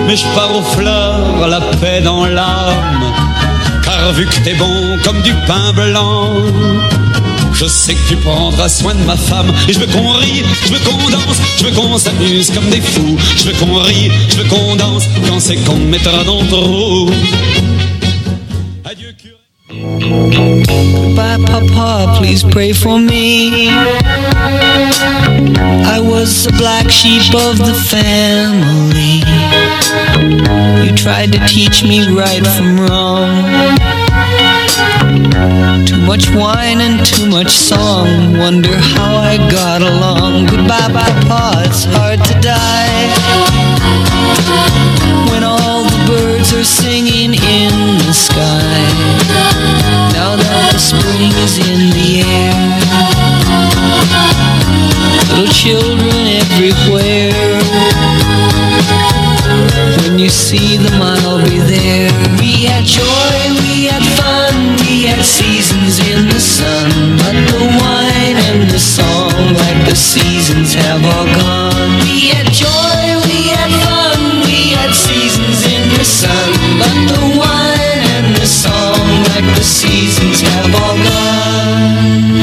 Mais 0.05 0.15
je 0.15 0.25
pars 0.35 0.55
aux 0.55 0.61
fleurs, 0.61 1.47
la 1.47 1.59
paix 1.81 2.01
dans 2.01 2.27
l'âme. 2.27 3.32
Vu 4.11 4.27
que 4.27 4.35
t'es 4.43 4.53
bon 4.55 4.99
comme 5.03 5.21
du 5.21 5.33
pain 5.47 5.73
blanc, 5.73 6.29
je 7.53 7.65
sais 7.65 7.95
que 7.95 8.09
tu 8.09 8.15
prendras 8.17 8.69
soin 8.69 8.93
de 8.93 9.03
ma 9.05 9.15
femme. 9.15 9.51
Et 9.67 9.73
je 9.73 9.79
veux 9.79 9.87
qu'on 9.87 10.11
rie, 10.11 10.43
je 10.65 10.73
veux 10.73 10.79
qu'on 10.79 11.09
danse, 11.09 11.41
je 11.57 11.63
veux 11.63 11.71
qu'on 11.71 11.97
s'amuse 11.97 12.51
comme 12.51 12.69
des 12.69 12.81
fous. 12.81 13.17
Je 13.37 13.45
veux 13.45 13.53
qu'on 13.53 13.79
rie, 13.81 14.11
je 14.29 14.35
veux 14.37 14.43
qu'on 14.49 14.75
danse 14.75 15.05
quand 15.27 15.39
c'est 15.39 15.55
qu'on 15.55 15.77
me 15.77 15.85
mettra 15.85 16.23
dans 16.25 16.41
le 16.41 16.47
trou. 16.47 17.09
Adieu 18.85 19.13
curé. 19.17 19.37
Goodbye, 19.71 21.37
Papa, 21.45 22.15
please 22.19 22.43
pray 22.43 22.73
for 22.73 22.99
me. 22.99 23.69
I 25.85 25.99
was 25.99 26.43
the 26.43 26.51
black 26.57 26.89
sheep 26.91 27.33
of 27.33 27.57
the 27.57 27.73
family. 27.73 29.23
You 30.85 30.95
tried 30.95 31.31
to 31.33 31.39
teach 31.47 31.83
me 31.83 32.07
right 32.13 32.45
from 32.45 32.79
wrong. 32.79 33.92
Too 35.13 36.01
much 36.01 36.31
wine 36.31 36.81
and 36.81 37.05
too 37.05 37.29
much 37.29 37.51
song. 37.51 38.35
Wonder 38.37 38.75
how 38.75 39.15
I 39.17 39.37
got 39.51 39.81
along. 39.83 40.47
Goodbye, 40.47 40.89
Papa, 40.89 41.61
it's 41.65 41.85
hard 41.85 42.19
to 42.25 42.33
die. 42.41 43.13
When 45.29 45.43
all 45.43 45.83
the 45.83 46.03
birds 46.07 46.51
are 46.53 46.63
singing 46.63 47.33
in 47.35 47.97
the 48.07 48.13
sky. 48.13 48.73
Now 50.17 50.35
that 50.35 50.69
the 50.73 50.79
spring 50.79 51.31
is 51.45 51.57
in 51.61 51.93
the 51.93 52.25
air, 52.25 52.57
little 55.13 55.47
children 55.53 56.41
everywhere. 56.41 57.61
When 60.01 60.17
you 60.17 60.29
see 60.29 60.77
them, 60.77 61.01
I'll 61.01 61.43
be 61.43 61.59
there. 61.59 62.11
We 62.39 62.65
had 62.65 62.85
joy, 62.85 63.37
we 63.61 63.85
had 63.85 64.02
sun. 66.57 66.89
But 67.21 67.35
the 67.51 67.63
wine 67.81 68.37
and 68.49 68.61
the 68.69 68.79
song, 68.79 69.33
like 69.63 69.79
the 69.89 69.95
seasons, 69.95 70.73
have 70.73 71.03
all 71.13 71.27
gone. 71.41 71.91
We 72.05 72.29
had 72.33 72.47
joy, 72.65 73.01
we 73.25 73.39
had 73.55 73.71
fun, 73.85 74.19
we 74.45 74.59
had 74.77 74.93
seasons 74.93 75.59
in 75.73 75.83
the 75.97 76.05
sun. 76.05 76.49
But 76.81 76.95
the 77.11 77.23
wine 77.41 78.01
and 78.17 78.29
the 78.41 78.49
song, 78.63 79.05
like 79.31 79.47
the 79.57 79.65
seasons, 79.79 80.41
have 80.41 80.73
all 80.81 80.97
gone. 81.09 82.33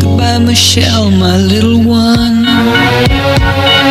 Goodbye, 0.00 0.38
Michelle, 0.50 1.10
my 1.10 1.36
little 1.36 1.80
one. 1.84 2.36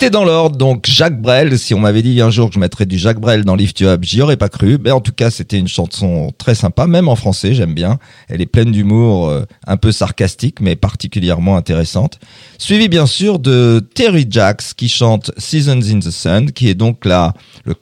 C'était 0.00 0.12
dans 0.12 0.24
l'ordre, 0.24 0.56
donc 0.56 0.86
Jacques 0.88 1.20
Brel. 1.20 1.58
Si 1.58 1.74
on 1.74 1.78
m'avait 1.78 2.00
dit 2.00 2.22
un 2.22 2.30
jour 2.30 2.48
que 2.48 2.54
je 2.54 2.58
mettrais 2.58 2.86
du 2.86 2.96
Jacques 2.96 3.20
Brel 3.20 3.44
dans 3.44 3.54
Lift 3.54 3.80
You 3.80 3.88
Up, 3.88 4.00
j'y 4.02 4.22
aurais 4.22 4.38
pas 4.38 4.48
cru. 4.48 4.78
Mais 4.82 4.92
en 4.92 5.02
tout 5.02 5.12
cas, 5.12 5.30
c'était 5.30 5.58
une 5.58 5.68
chanson 5.68 6.32
très 6.38 6.54
sympa, 6.54 6.86
même 6.86 7.06
en 7.06 7.16
français, 7.16 7.52
j'aime 7.52 7.74
bien. 7.74 7.98
Elle 8.30 8.40
est 8.40 8.46
pleine 8.46 8.72
d'humour, 8.72 9.28
euh, 9.28 9.44
un 9.66 9.76
peu 9.76 9.92
sarcastique, 9.92 10.62
mais 10.62 10.74
particulièrement 10.74 11.58
intéressante. 11.58 12.18
Suivi 12.56 12.88
bien 12.88 13.04
sûr 13.04 13.38
de 13.38 13.86
Terry 13.94 14.26
Jacks 14.30 14.72
qui 14.74 14.88
chante 14.88 15.32
Seasons 15.36 15.82
in 15.82 15.98
the 15.98 16.10
Sun, 16.10 16.50
qui 16.52 16.70
est 16.70 16.74
donc 16.74 17.04
la, 17.04 17.34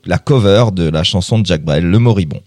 la 0.05 0.19
cover 0.19 0.73
de 0.73 0.89
la 0.89 1.05
chanson 1.05 1.39
de 1.39 1.47
Jacques 1.47 1.65
Brel, 1.65 1.85
Le 1.85 2.01
Moribond. 2.01 2.43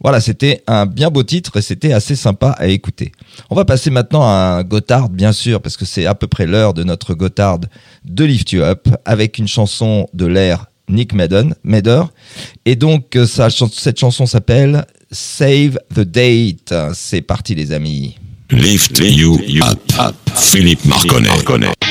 Voilà, 0.00 0.20
c'était 0.20 0.62
un 0.66 0.86
bien 0.86 1.10
beau 1.10 1.22
titre 1.22 1.56
et 1.56 1.62
c'était 1.62 1.92
assez 1.92 2.16
sympa 2.16 2.50
à 2.58 2.66
écouter. 2.66 3.12
On 3.50 3.54
va 3.54 3.64
passer 3.64 3.90
maintenant 3.90 4.22
à 4.22 4.58
un 4.58 4.62
Gotthard, 4.62 5.08
bien 5.08 5.32
sûr, 5.32 5.60
parce 5.60 5.76
que 5.76 5.84
c'est 5.84 6.06
à 6.06 6.14
peu 6.14 6.26
près 6.26 6.46
l'heure 6.46 6.74
de 6.74 6.84
notre 6.84 7.14
Gotthard 7.14 7.60
de 8.04 8.24
Lift 8.24 8.52
You 8.52 8.62
Up, 8.62 8.88
avec 9.04 9.38
une 9.38 9.48
chanson 9.48 10.08
de 10.12 10.26
l'ère 10.26 10.66
Nick 10.88 11.14
Madden, 11.14 11.54
Meder. 11.64 12.02
Et 12.64 12.76
donc, 12.76 13.16
euh, 13.16 13.26
ça, 13.26 13.48
cette 13.50 13.98
chanson 13.98 14.26
s'appelle 14.26 14.86
Save 15.10 15.78
the 15.94 16.00
Date. 16.00 16.74
C'est 16.94 17.22
parti, 17.22 17.54
les 17.54 17.72
amis. 17.72 18.16
Lift 18.50 19.00
you 19.00 19.40
up. 19.62 20.12
Philippe 20.34 20.84
Marconnet. 20.84 21.28
Game 21.46 21.85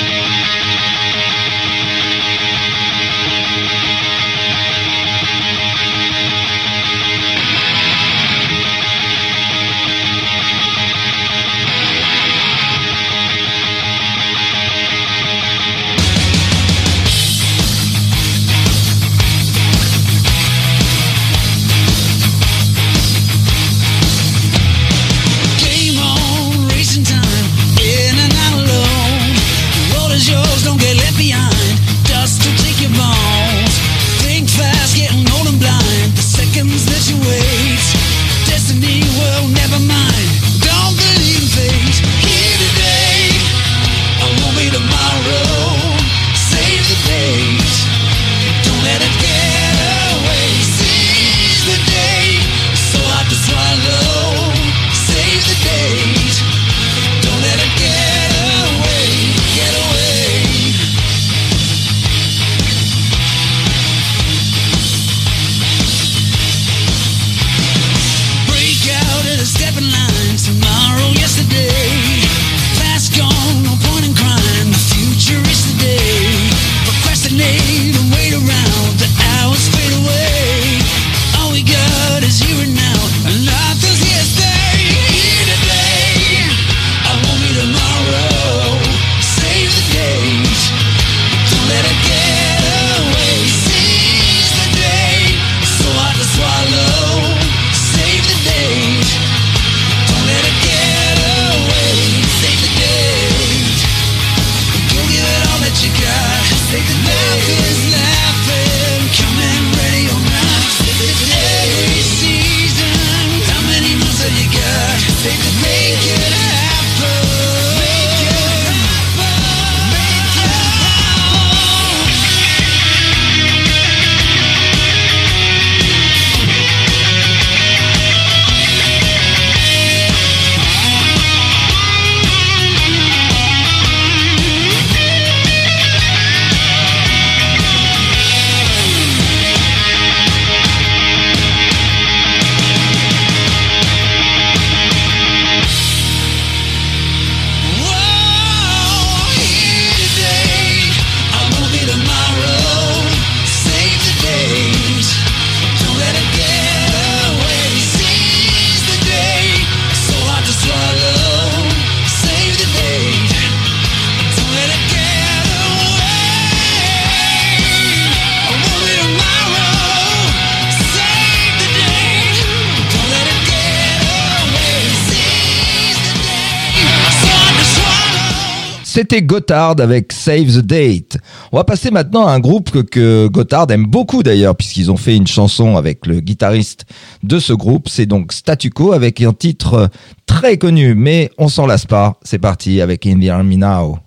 C'était 178.95 179.21
Gotthard 179.21 179.75
avec 179.81 180.13
Save 180.13 180.53
the 180.53 180.65
Date. 180.65 181.17
On 181.51 181.57
va 181.57 181.65
passer 181.65 181.91
maintenant 181.91 182.27
à 182.27 182.31
un 182.31 182.39
groupe 182.39 182.81
que, 182.83 183.27
Gotthard 183.27 183.69
aime 183.69 183.85
beaucoup 183.85 184.23
d'ailleurs, 184.23 184.55
puisqu'ils 184.55 184.89
ont 184.89 184.95
fait 184.95 185.17
une 185.17 185.27
chanson 185.27 185.75
avec 185.75 186.07
le 186.07 186.21
guitariste 186.21 186.85
de 187.21 187.37
ce 187.37 187.51
groupe. 187.51 187.89
C'est 187.89 188.05
donc 188.05 188.31
Statu 188.31 188.69
Quo 188.69 188.93
avec 188.93 189.19
un 189.21 189.33
titre 189.33 189.89
très 190.25 190.57
connu, 190.57 190.95
mais 190.95 191.29
on 191.37 191.49
s'en 191.49 191.65
lasse 191.65 191.85
pas. 191.85 192.13
C'est 192.23 192.39
parti 192.39 192.79
avec 192.79 193.05
In 193.05 193.19
the 193.19 193.27
Army 193.27 193.57
Now. 193.57 193.99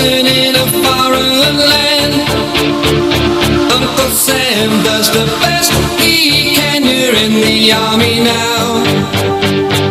In 0.00 0.54
a 0.54 0.66
foreign 0.66 1.56
land. 1.58 2.14
Uncle 3.72 4.10
Sam 4.14 4.70
does 4.84 5.10
the 5.10 5.24
best 5.42 5.72
he 6.00 6.54
can. 6.54 6.84
You're 6.84 7.14
in 7.14 7.32
the 7.34 7.72
army 7.72 8.20
now. 8.20 8.82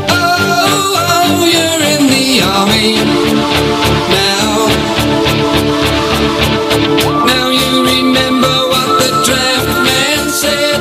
Oh, 0.10 0.96
oh, 1.12 1.46
you're 1.46 1.84
in 1.94 2.08
the 2.08 2.42
army 2.56 2.96
now. 4.16 4.68
Now 7.26 7.50
you 7.50 7.72
remember 7.86 8.56
what 8.72 8.90
the 9.02 9.12
draft 9.28 9.72
man 9.90 10.30
said. 10.30 10.80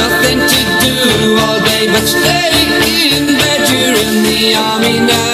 Nothing 0.00 0.40
to 0.52 0.60
do 0.84 0.96
all 1.44 1.60
day 1.60 1.86
but 1.92 2.04
stay 2.04 2.50
in 3.16 3.26
bed. 3.40 3.60
You're 3.70 3.96
in 4.06 4.22
the 4.22 4.54
army 4.54 5.00
now. 5.00 5.33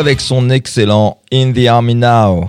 avec 0.00 0.22
son 0.22 0.48
excellent 0.48 1.18
In 1.30 1.52
the 1.52 1.66
Army 1.66 1.94
Now. 1.94 2.48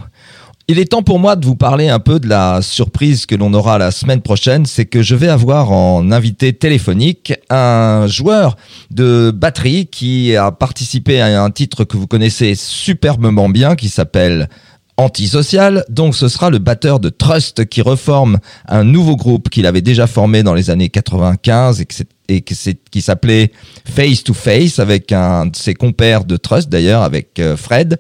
Il 0.70 0.80
est 0.80 0.86
temps 0.86 1.04
pour 1.04 1.20
moi 1.20 1.36
de 1.36 1.46
vous 1.46 1.58
parler 1.58 1.90
un 1.90 2.00
peu 2.00 2.18
de 2.18 2.30
la 2.30 2.62
surprise 2.62 3.26
que 3.26 3.36
l'on 3.36 3.54
aura 3.54 3.78
la 3.78 3.92
semaine 3.92 4.22
prochaine. 4.22 4.66
C'est 4.66 4.86
que 4.86 5.02
je 5.02 5.16
vais 5.16 5.28
avoir 5.28 5.74
en 5.74 6.14
invité 6.14 6.54
téléphonique 6.54 7.34
un 7.50 8.08
joueur 8.08 8.56
de 8.90 9.32
batterie 9.36 9.88
qui 9.88 10.34
a 10.38 10.52
participé 10.52 11.20
à 11.20 11.44
un 11.44 11.52
titre 11.52 11.84
que 11.84 11.98
vous 11.98 12.08
connaissez 12.08 12.56
superbement 12.56 13.50
bien 13.50 13.76
qui 13.76 13.90
s'appelle 13.90 14.48
Antisocial. 14.96 15.84
Donc 15.90 16.16
ce 16.16 16.30
sera 16.30 16.50
le 16.50 16.60
batteur 16.60 17.02
de 17.02 17.10
Trust 17.10 17.66
qui 17.66 17.82
reforme 17.82 18.40
un 18.66 18.86
nouveau 18.86 19.18
groupe 19.18 19.50
qu'il 19.50 19.66
avait 19.66 19.82
déjà 19.82 20.08
formé 20.08 20.42
dans 20.42 20.54
les 20.54 20.70
années 20.70 20.90
95 20.90 21.82
et 21.82 21.86
que 21.86 21.94
et 22.32 22.42
qui 22.42 23.02
s'appelait 23.02 23.52
Face 23.86 24.24
to 24.24 24.34
Face 24.34 24.80
avec 24.80 25.14
ses 25.54 25.74
compères 25.74 26.24
de 26.24 26.38
Trust 26.38 26.70
d'ailleurs 26.70 27.04
avec 27.04 27.40
euh, 27.40 27.58
Fred. 27.58 28.00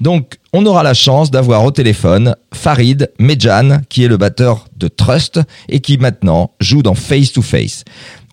Donc 0.00 0.38
on 0.52 0.66
aura 0.66 0.82
la 0.82 0.94
chance 0.94 1.30
d'avoir 1.30 1.64
au 1.64 1.70
téléphone 1.70 2.34
Farid 2.52 3.10
Medjan 3.18 3.80
qui 3.88 4.04
est 4.04 4.08
le 4.08 4.16
batteur 4.16 4.66
de 4.76 4.88
Trust 4.88 5.40
et 5.68 5.80
qui 5.80 5.98
maintenant 5.98 6.52
joue 6.60 6.82
dans 6.82 6.94
Face 6.94 7.32
to 7.32 7.42
Face. 7.42 7.84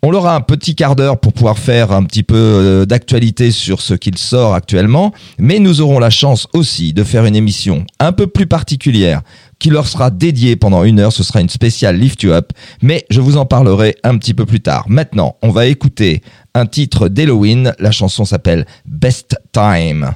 On 0.04 0.14
aura 0.14 0.36
un 0.36 0.42
petit 0.42 0.76
quart 0.76 0.96
d'heure 0.96 1.20
pour 1.20 1.34
pouvoir 1.34 1.58
faire 1.58 1.92
un 1.92 2.04
petit 2.04 2.22
peu 2.22 2.36
euh, 2.36 2.86
d'actualité 2.86 3.50
sur 3.50 3.82
ce 3.82 3.96
qu'il 3.96 4.18
sort 4.18 4.54
actuellement, 4.54 5.12
mais 5.40 5.58
nous 5.58 5.82
aurons 5.82 5.98
la 5.98 6.12
chance 6.12 6.48
aussi 6.54 6.94
de 6.94 7.04
faire 7.04 7.26
une 7.26 7.36
émission 7.36 7.84
un 8.00 8.12
peu 8.12 8.28
plus 8.28 8.46
particulière 8.46 9.22
qui 9.60 9.70
leur 9.70 9.88
sera 9.88 10.10
dédiée 10.10 10.56
pendant 10.56 10.84
une 10.84 11.00
heure. 11.00 11.14
Ce 11.14 11.24
sera 11.24 11.42
une 11.42 11.50
spéciale 11.50 11.98
Lift 11.98 12.24
You 12.24 12.32
Up, 12.32 12.52
mais 12.82 13.06
je 13.10 13.22
vous 13.22 13.38
en 13.38 13.46
parlerai 13.46 13.96
un 14.04 14.18
petit 14.18 14.34
peu 14.34 14.46
plus 14.46 14.62
tard. 14.62 14.86
Maintenant, 14.88 15.38
on 15.42 15.50
va 15.50 15.66
écouter 15.66 16.22
un 16.54 16.66
titre 16.66 17.08
d'Halloween. 17.08 17.74
La 17.80 17.92
chanson 17.92 18.26
s'appelle 18.26 18.66
Best 18.86 19.38
Time. 19.52 20.14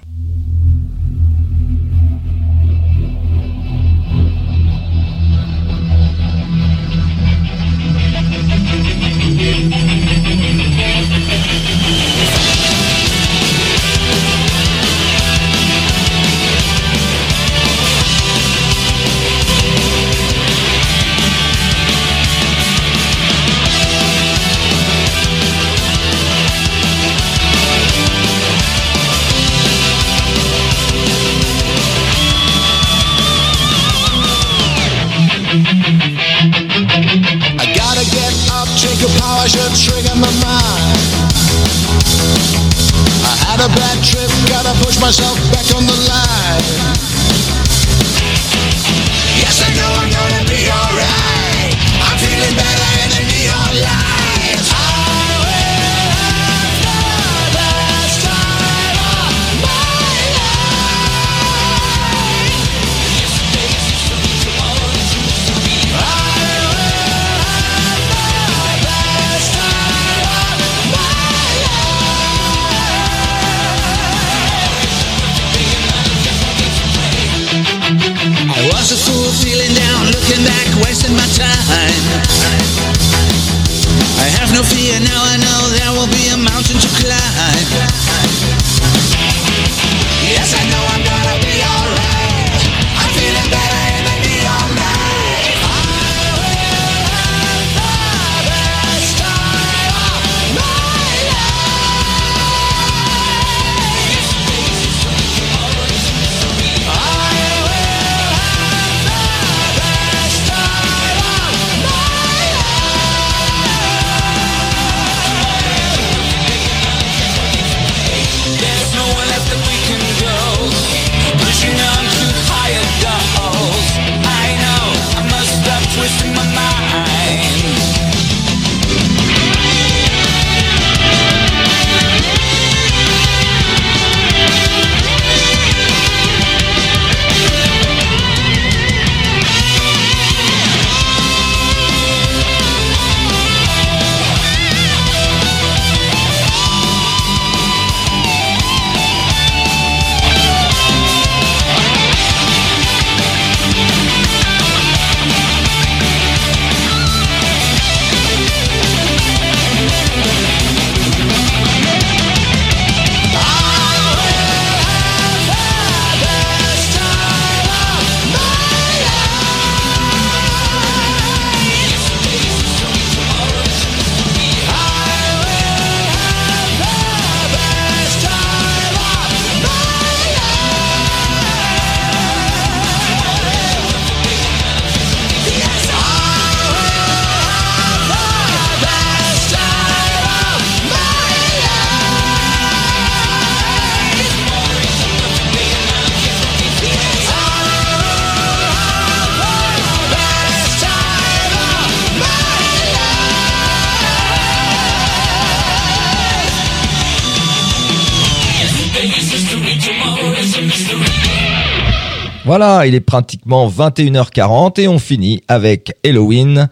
Voilà, 212.52 212.86
il 212.86 212.96
est 212.96 213.00
pratiquement 213.00 213.70
21h40 213.70 214.82
et 214.82 214.90
on 214.90 215.00
finit 215.00 215.42
avec 215.48 215.94
Halloween. 216.06 216.68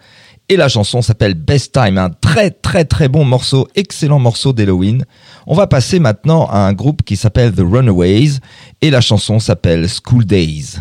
Et 0.50 0.58
la 0.58 0.68
chanson 0.68 1.00
s'appelle 1.00 1.32
Best 1.32 1.72
Time, 1.72 1.96
un 1.96 2.10
très 2.10 2.50
très 2.50 2.84
très 2.84 3.08
bon 3.08 3.24
morceau, 3.24 3.66
excellent 3.74 4.18
morceau 4.18 4.52
d'Halloween. 4.52 5.06
On 5.46 5.54
va 5.54 5.66
passer 5.66 5.98
maintenant 5.98 6.46
à 6.50 6.58
un 6.58 6.74
groupe 6.74 7.02
qui 7.02 7.16
s'appelle 7.16 7.54
The 7.54 7.62
Runaways 7.64 8.40
et 8.82 8.90
la 8.90 9.00
chanson 9.00 9.38
s'appelle 9.38 9.86
School 9.88 10.26
Days. 10.26 10.80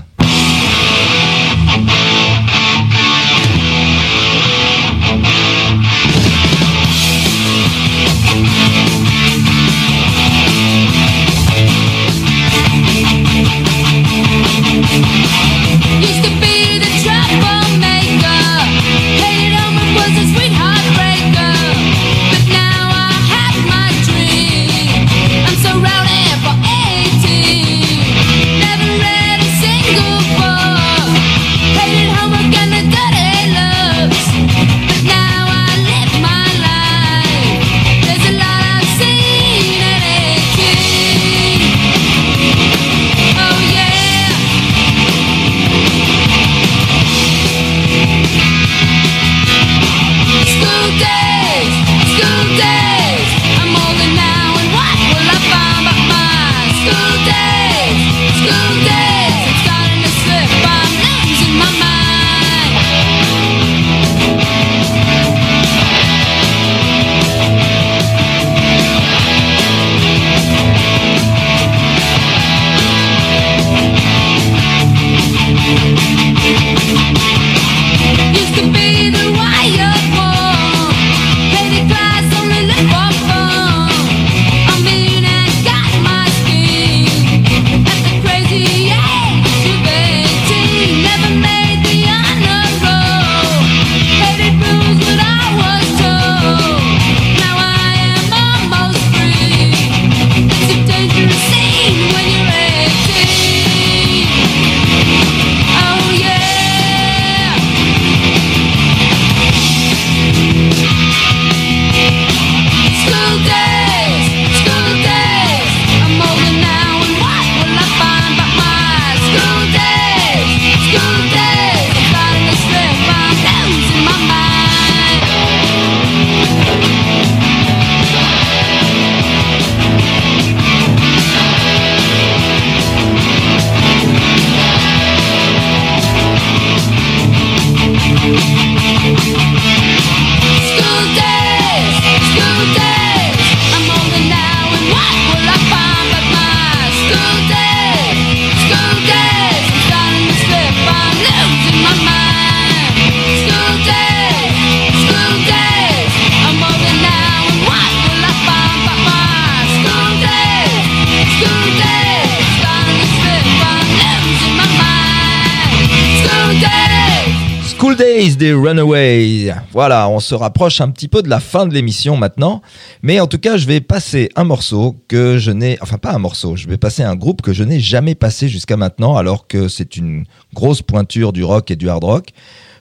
Voilà, 169.89 170.07
on 170.07 170.19
se 170.19 170.35
rapproche 170.35 170.81
un 170.81 170.89
petit 170.91 171.07
peu 171.07 171.23
de 171.23 171.29
la 171.29 171.39
fin 171.39 171.65
de 171.65 171.73
l'émission 171.73 172.15
maintenant. 172.15 172.61
Mais 173.01 173.19
en 173.19 173.25
tout 173.25 173.39
cas, 173.39 173.57
je 173.57 173.65
vais 173.65 173.81
passer 173.81 174.29
un 174.35 174.43
morceau 174.43 174.95
que 175.07 175.39
je 175.39 175.49
n'ai, 175.49 175.79
enfin 175.81 175.97
pas 175.97 176.13
un 176.13 176.19
morceau, 176.19 176.55
je 176.55 176.67
vais 176.67 176.77
passer 176.77 177.01
un 177.01 177.15
groupe 177.15 177.41
que 177.41 177.53
je 177.53 177.63
n'ai 177.63 177.79
jamais 177.79 178.13
passé 178.13 178.49
jusqu'à 178.49 178.77
maintenant, 178.77 179.17
alors 179.17 179.47
que 179.47 179.67
c'est 179.67 179.97
une 179.97 180.25
grosse 180.53 180.83
pointure 180.83 181.33
du 181.33 181.43
rock 181.43 181.71
et 181.71 181.75
du 181.75 181.89
hard 181.89 182.03
rock. 182.03 182.27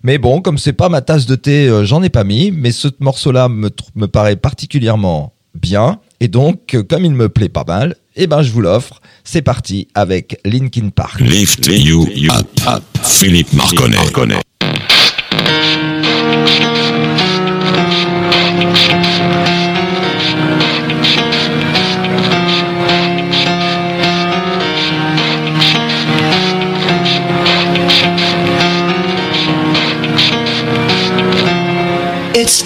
Mais 0.02 0.18
bon, 0.18 0.42
comme 0.42 0.58
c'est 0.58 0.74
pas 0.74 0.90
ma 0.90 1.00
tasse 1.00 1.24
de 1.24 1.34
thé, 1.34 1.66
euh, 1.66 1.86
j'en 1.86 2.02
ai 2.02 2.10
pas 2.10 2.24
mis. 2.24 2.50
Mais 2.50 2.72
ce 2.72 2.88
morceau-là 3.00 3.48
me, 3.48 3.70
me 3.94 4.06
paraît 4.06 4.36
particulièrement 4.36 5.32
bien. 5.54 6.00
Et 6.20 6.28
donc, 6.28 6.74
euh, 6.74 6.82
comme 6.82 7.06
il 7.06 7.12
me 7.12 7.30
plaît 7.30 7.48
pas 7.48 7.64
mal, 7.66 7.96
eh 8.16 8.26
ben 8.26 8.42
je 8.42 8.52
vous 8.52 8.60
l'offre. 8.60 9.00
C'est 9.24 9.40
parti 9.40 9.88
avec 9.94 10.38
Linkin 10.44 10.90
Park. 10.90 11.20
Lift 11.20 11.68
you 11.68 12.06
up. 12.66 12.84
Philippe 13.02 13.54
Marconnet. 13.54 13.96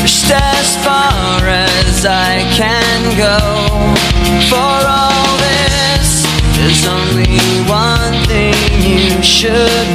Pushed 0.00 0.30
as 0.32 0.76
far 0.82 1.44
as 1.44 2.06
I 2.06 2.40
can 2.56 3.00
go. 3.18 3.36
For 4.48 4.72
all 4.88 5.36
this, 5.36 6.24
there's 6.56 6.86
only 6.88 7.36
one 7.68 8.16
thing 8.24 8.56
you 8.80 9.22
should 9.22 9.89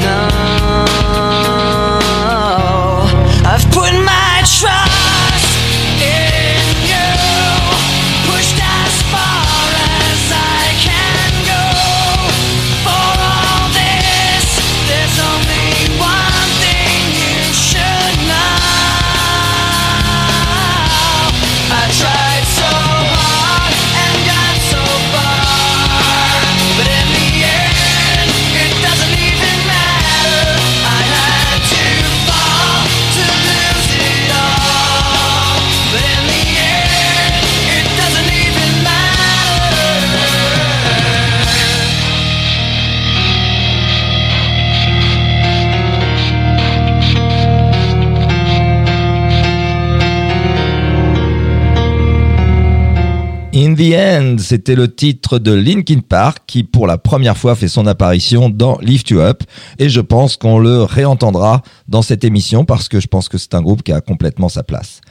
The 53.76 53.94
End, 53.94 54.36
c'était 54.40 54.76
le 54.76 54.94
titre 54.94 55.38
de 55.38 55.52
Linkin 55.52 56.00
Park 56.00 56.40
qui 56.48 56.64
pour 56.64 56.88
la 56.88 56.98
première 56.98 57.38
fois 57.38 57.56
fait 57.56 57.68
son 57.68 57.86
apparition 57.88 58.50
dans 58.50 58.78
Lift 58.80 59.10
You 59.10 59.20
Up 59.20 59.44
et 59.80 59.90
je 59.90 60.02
pense 60.02 60.38
qu'on 60.38 60.60
le 60.60 60.84
réentendra 60.84 61.62
dans 61.88 62.02
cette 62.02 62.24
émission 62.24 62.66
parce 62.66 62.88
que 62.88 63.00
je 63.00 63.08
pense 63.08 63.28
que 63.28 63.38
c'est 63.38 63.54
un 63.54 63.62
groupe 63.62 63.84
qui 63.84 63.92
a 63.92 64.02
complètement 64.02 64.50
sa 64.50 64.64
place. 64.64 65.02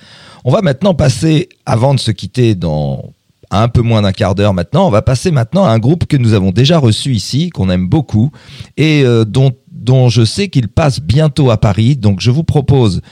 On 0.44 0.50
va 0.50 0.62
maintenant 0.62 0.94
passer, 0.94 1.48
avant 1.66 1.94
de 1.94 2.00
se 2.00 2.10
quitter 2.10 2.54
dans 2.54 3.12
un 3.50 3.68
peu 3.68 3.82
moins 3.82 4.02
d'un 4.02 4.12
quart 4.12 4.34
d'heure 4.34 4.54
maintenant, 4.54 4.86
on 4.86 4.90
va 4.90 5.02
passer 5.02 5.30
maintenant 5.30 5.64
à 5.64 5.70
un 5.70 5.78
groupe 5.78 6.06
que 6.06 6.16
nous 6.16 6.32
avons 6.32 6.50
déjà 6.50 6.78
reçu 6.78 7.12
ici, 7.12 7.50
qu'on 7.50 7.70
aime 7.70 7.88
beaucoup 7.88 8.30
et 8.76 9.02
euh, 9.04 9.24
dont 9.24 9.52
dont 9.84 10.08
je 10.08 10.24
sais 10.24 10.48
qu'il 10.48 10.68
passe 10.68 11.00
bientôt 11.00 11.50
à 11.50 11.58
Paris. 11.58 11.96
Donc 11.96 12.20
je 12.20 12.30
vous 12.30 12.44
propose 12.44 13.02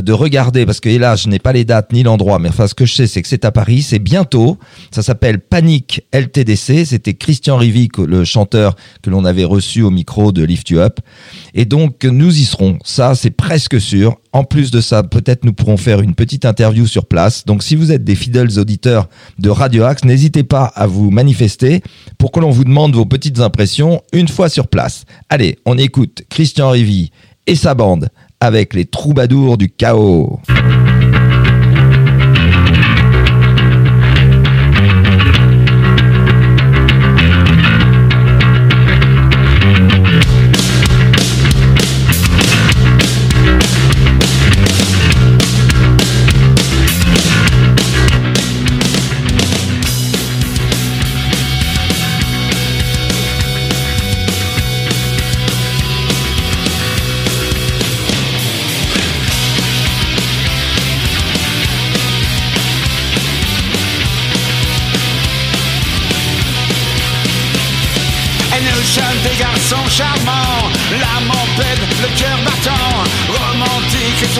de 0.00 0.12
regarder, 0.12 0.64
parce 0.64 0.80
que 0.80 0.88
hélas, 0.88 1.22
je 1.22 1.28
n'ai 1.28 1.38
pas 1.38 1.52
les 1.52 1.64
dates 1.64 1.92
ni 1.92 2.02
l'endroit, 2.02 2.38
mais 2.38 2.48
enfin 2.48 2.66
ce 2.66 2.74
que 2.74 2.86
je 2.86 2.94
sais, 2.94 3.06
c'est 3.06 3.20
que 3.20 3.28
c'est 3.28 3.44
à 3.44 3.52
Paris, 3.52 3.82
c'est 3.82 3.98
bientôt. 3.98 4.58
Ça 4.90 5.02
s'appelle 5.02 5.38
Panic 5.40 6.02
LTDC. 6.12 6.84
C'était 6.86 7.14
Christian 7.14 7.58
que- 7.58 8.02
le 8.02 8.24
chanteur 8.24 8.74
que 9.02 9.10
l'on 9.10 9.24
avait 9.24 9.44
reçu 9.44 9.82
au 9.82 9.90
micro 9.90 10.32
de 10.32 10.42
Lift 10.44 10.70
You 10.70 10.78
Up. 10.78 11.00
Et 11.54 11.64
donc 11.64 12.04
nous 12.04 12.38
y 12.38 12.44
serons. 12.44 12.78
Ça, 12.84 13.14
c'est 13.14 13.30
presque 13.30 13.80
sûr. 13.80 14.16
En 14.32 14.44
plus 14.44 14.70
de 14.70 14.80
ça, 14.80 15.02
peut-être 15.02 15.44
nous 15.44 15.52
pourrons 15.52 15.76
faire 15.76 16.00
une 16.00 16.14
petite 16.14 16.46
interview 16.46 16.86
sur 16.86 17.04
place. 17.04 17.44
Donc 17.44 17.62
si 17.62 17.76
vous 17.76 17.92
êtes 17.92 18.04
des 18.04 18.14
fidèles 18.14 18.58
auditeurs 18.58 19.08
de 19.38 19.50
Radio 19.50 19.84
Axe, 19.84 20.04
n'hésitez 20.04 20.42
pas 20.44 20.64
à 20.74 20.86
vous 20.86 21.10
manifester 21.10 21.82
pour 22.16 22.32
que 22.32 22.40
l'on 22.40 22.50
vous 22.50 22.64
demande 22.64 22.94
vos 22.94 23.04
petites 23.04 23.40
impressions 23.40 24.00
une 24.12 24.28
fois 24.28 24.48
sur 24.48 24.68
place. 24.68 25.04
Allez, 25.28 25.58
on 25.66 25.76
écoute 25.76 26.22
Christian 26.30 26.70
Rivy 26.70 27.10
et 27.46 27.56
sa 27.56 27.74
bande 27.74 28.08
avec 28.42 28.74
les 28.74 28.86
troubadours 28.86 29.56
du 29.56 29.70
chaos. 29.70 30.40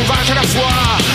Sauvage 0.03 0.31
à 0.31 0.35
fois, 0.43 1.12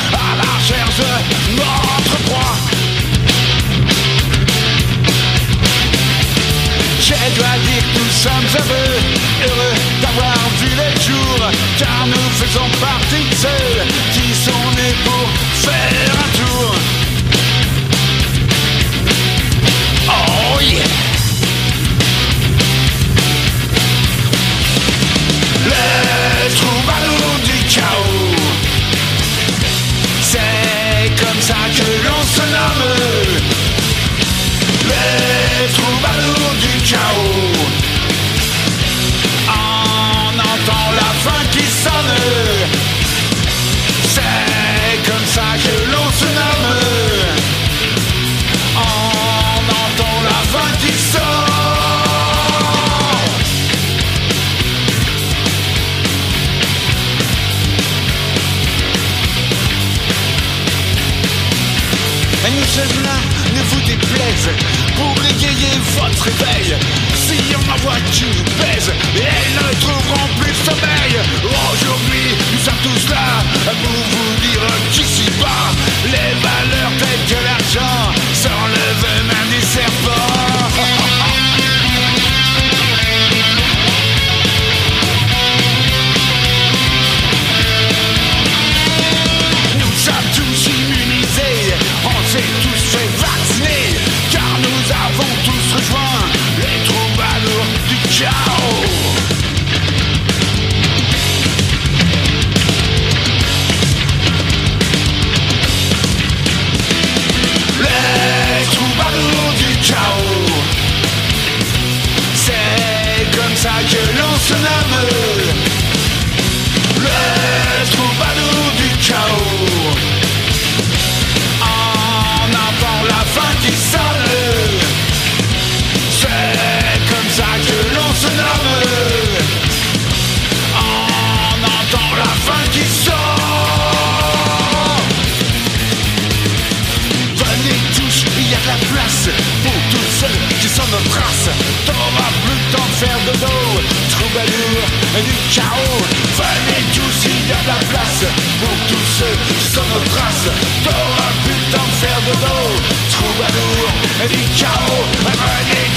T'auras 150.83 151.33
plus 151.43 151.55
le 151.55 151.71
de 151.71 152.13
de 152.27 152.33
dos 152.39 152.69
Troubadour 153.11 153.87
du 154.31 154.43
chaos 154.59 155.05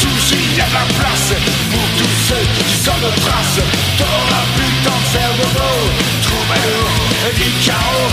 tous, 0.00 0.24
il 0.32 0.56
y 0.56 0.60
a 0.60 0.66
de 0.66 0.74
la 0.74 0.86
place 0.98 1.32
Pour 1.70 1.86
tous 1.98 2.14
ceux 2.28 2.44
qui 2.64 2.76
sont 2.84 2.98
notre 3.00 3.24
race 3.30 3.60
T'auras 3.98 4.44
plus 4.56 4.70
le 4.70 4.80
temps 4.84 5.02
de 5.12 5.28
de 5.38 5.46
dos 5.54 5.80
Troubadour 6.22 6.90
du 7.36 7.48
chaos 7.64 8.10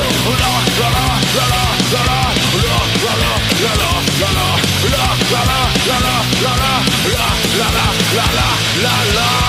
La 8.80 8.94
la 9.14 9.48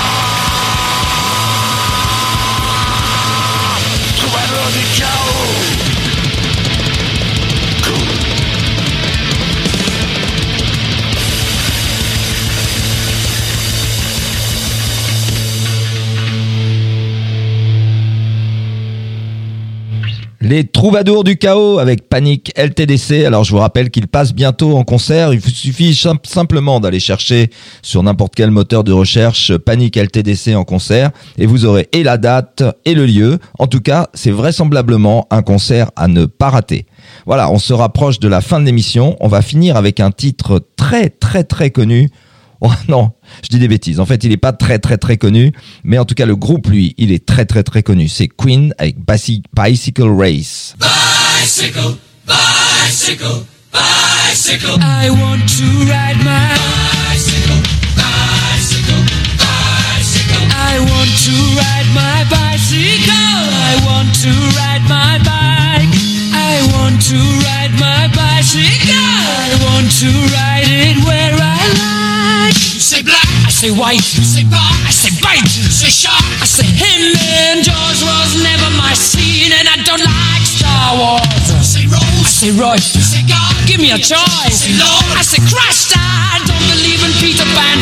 du 4.73 4.85
chaos 5.01 5.78
Les 20.79 20.83
troubadours 20.83 21.25
du 21.25 21.37
chaos 21.37 21.81
avec 21.81 22.09
Panic 22.09 22.53
LTDC. 22.57 23.25
Alors 23.27 23.43
je 23.43 23.51
vous 23.51 23.59
rappelle 23.59 23.91
qu'ils 23.91 24.07
passent 24.07 24.33
bientôt 24.33 24.77
en 24.77 24.85
concert. 24.85 25.35
Il 25.35 25.41
vous 25.41 25.51
suffit 25.51 25.93
sim- 25.93 26.21
simplement 26.23 26.79
d'aller 26.79 27.01
chercher 27.01 27.51
sur 27.83 28.01
n'importe 28.05 28.37
quel 28.37 28.53
moteur 28.53 28.85
de 28.85 28.93
recherche 28.93 29.57
Panic 29.57 29.97
LTDC 29.97 30.55
en 30.55 30.63
concert 30.63 31.11
et 31.37 31.47
vous 31.47 31.65
aurez 31.65 31.89
et 31.91 32.05
la 32.05 32.17
date 32.17 32.63
et 32.85 32.95
le 32.95 33.07
lieu. 33.07 33.41
En 33.59 33.67
tout 33.67 33.81
cas, 33.81 34.07
c'est 34.15 34.31
vraisemblablement 34.31 35.27
un 35.33 35.43
concert 35.43 35.91
à 35.97 36.07
ne 36.07 36.27
pas 36.27 36.49
rater. 36.51 36.87
Voilà, 37.27 37.51
on 37.51 37.59
se 37.59 37.73
rapproche 37.73 38.21
de 38.21 38.29
la 38.29 38.41
fin 38.41 38.61
de 38.61 38.65
l'émission. 38.65 39.17
On 39.19 39.27
va 39.27 39.43
finir 39.43 39.77
avec 39.77 39.99
un 39.99 40.13
titre 40.13 40.65
très 40.77 41.09
très 41.11 41.43
très 41.43 41.71
connu. 41.71 42.09
Oh 42.61 42.73
non, 42.89 43.13
je 43.43 43.49
dis 43.49 43.59
des 43.59 43.69
bêtises. 43.69 44.01
En 44.01 44.07
fait, 44.07 44.25
il 44.25 44.31
n'est 44.31 44.37
pas 44.37 44.53
très 44.53 44.79
très 44.79 44.99
très 44.99 45.17
connu, 45.17 45.53
mais 45.85 45.99
en 45.99 46.05
tout 46.05 46.15
cas 46.15 46.27
le 46.27 46.37
groupe 46.37 46.69
lui, 46.69 46.95
il 46.99 47.13
est 47.13 47.25
très 47.25 47.45
très 47.45 47.63
très 47.63 47.83
connu. 47.83 48.09
C'est 48.09 48.29
Queen 48.29 48.75
avec 48.79 48.97
Bicycle 48.99 50.09
Race. 50.09 50.75
Bicycle, 50.79 51.97
bicycle, 52.27 53.45
bicycle. 53.73 54.79
I 54.81 55.11
want 55.11 55.47
to 55.59 55.65
ride 55.87 56.19
my 56.25 56.49
Bicycle, 57.11 57.61
bicycle, 57.97 59.03
bicycle. 59.39 60.43
I 60.51 60.79
want 60.81 61.11
to 61.25 61.35
ride 61.57 61.89
my 61.95 62.25
bicycle. 62.29 63.11
I 63.11 63.75
want 63.87 64.15
to 64.23 64.31
ride 64.59 64.85
my 64.89 65.19
bike. 65.25 65.95
I 66.35 66.63
want 66.73 67.01
to 67.09 67.19
ride 67.47 67.75
my 67.79 68.09
bicycle. 68.15 68.95
I 68.95 69.57
want 69.65 69.91
to 70.01 70.11
ride 70.35 70.67
it 70.69 71.05
where 71.07 71.35
I 71.35 71.69
like. 71.79 71.98
You 72.29 72.81
say 72.81 73.03
black, 73.03 73.25
I 73.45 73.51
say 73.51 73.71
white. 73.71 74.05
you 74.15 74.23
say 74.25 74.45
bar, 74.45 74.61
I 74.85 74.93
say 74.93 75.11
bite. 75.25 75.43
you 75.57 75.65
say 75.73 75.89
shark. 75.91 76.21
I 76.41 76.47
say 76.47 76.69
him 76.69 77.17
and 77.17 77.65
Jaws 77.65 78.05
was 78.05 78.31
never 78.43 78.69
my 78.77 78.93
scene, 78.95 79.51
and 79.53 79.67
I 79.69 79.77
don't 79.83 80.03
like 80.05 80.45
Star 80.45 80.95
Wars. 80.97 81.25
You 81.49 81.65
say 81.65 81.85
Rose, 81.89 82.05
I 82.23 82.31
say 82.31 82.51
Royce. 82.53 82.95
you 82.95 83.03
say 83.03 83.23
God. 83.27 83.53
Give 83.67 83.81
me 83.81 83.91
a 83.93 83.99
choice. 83.99 84.69
Say 84.69 84.77
Lord. 84.77 85.05
I 85.17 85.23
say 85.25 85.41
Christ. 85.49 85.97
I 85.97 86.39
don't 86.47 86.65
believe 86.71 87.01
in 87.03 87.13
Peter 87.19 87.45
Pan, 87.57 87.77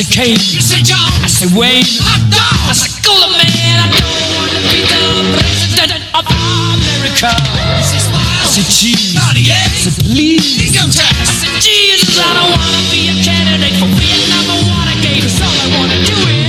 Kane. 0.00 0.40
You 0.40 0.64
say 0.64 0.80
John. 0.80 0.96
I 1.20 1.28
say 1.28 1.44
Wayne. 1.52 1.84
Hot 2.00 2.24
dog. 2.32 2.56
I 2.64 2.72
say 2.72 2.88
Cooler 3.04 3.28
Man. 3.36 3.76
I 3.76 3.92
don't 3.92 4.24
want 4.40 4.48
to 4.56 4.60
be 4.72 4.80
the 4.88 5.00
president 5.36 6.00
of 6.16 6.24
America. 6.24 7.28
I. 7.28 7.76
I 7.76 8.48
say 8.48 8.64
Cheese. 8.72 9.12
I 9.20 9.36
say 9.76 9.92
Please. 10.00 10.64
Income 10.64 10.88
tax. 10.96 11.12
I 11.12 11.24
say 11.44 11.52
Jesus. 11.60 12.16
I 12.16 12.32
don't 12.40 12.56
want 12.56 12.72
to 12.72 12.82
be 12.88 13.12
a 13.12 13.16
candidate 13.20 13.76
for 13.76 13.88
Vietnam 14.00 14.48
or 14.48 14.60
Watergate. 14.64 15.28
'cause 15.28 15.36
all 15.44 15.52
I 15.60 15.68
want 15.76 15.92
to 15.92 16.00
do 16.08 16.16
is 16.24 16.41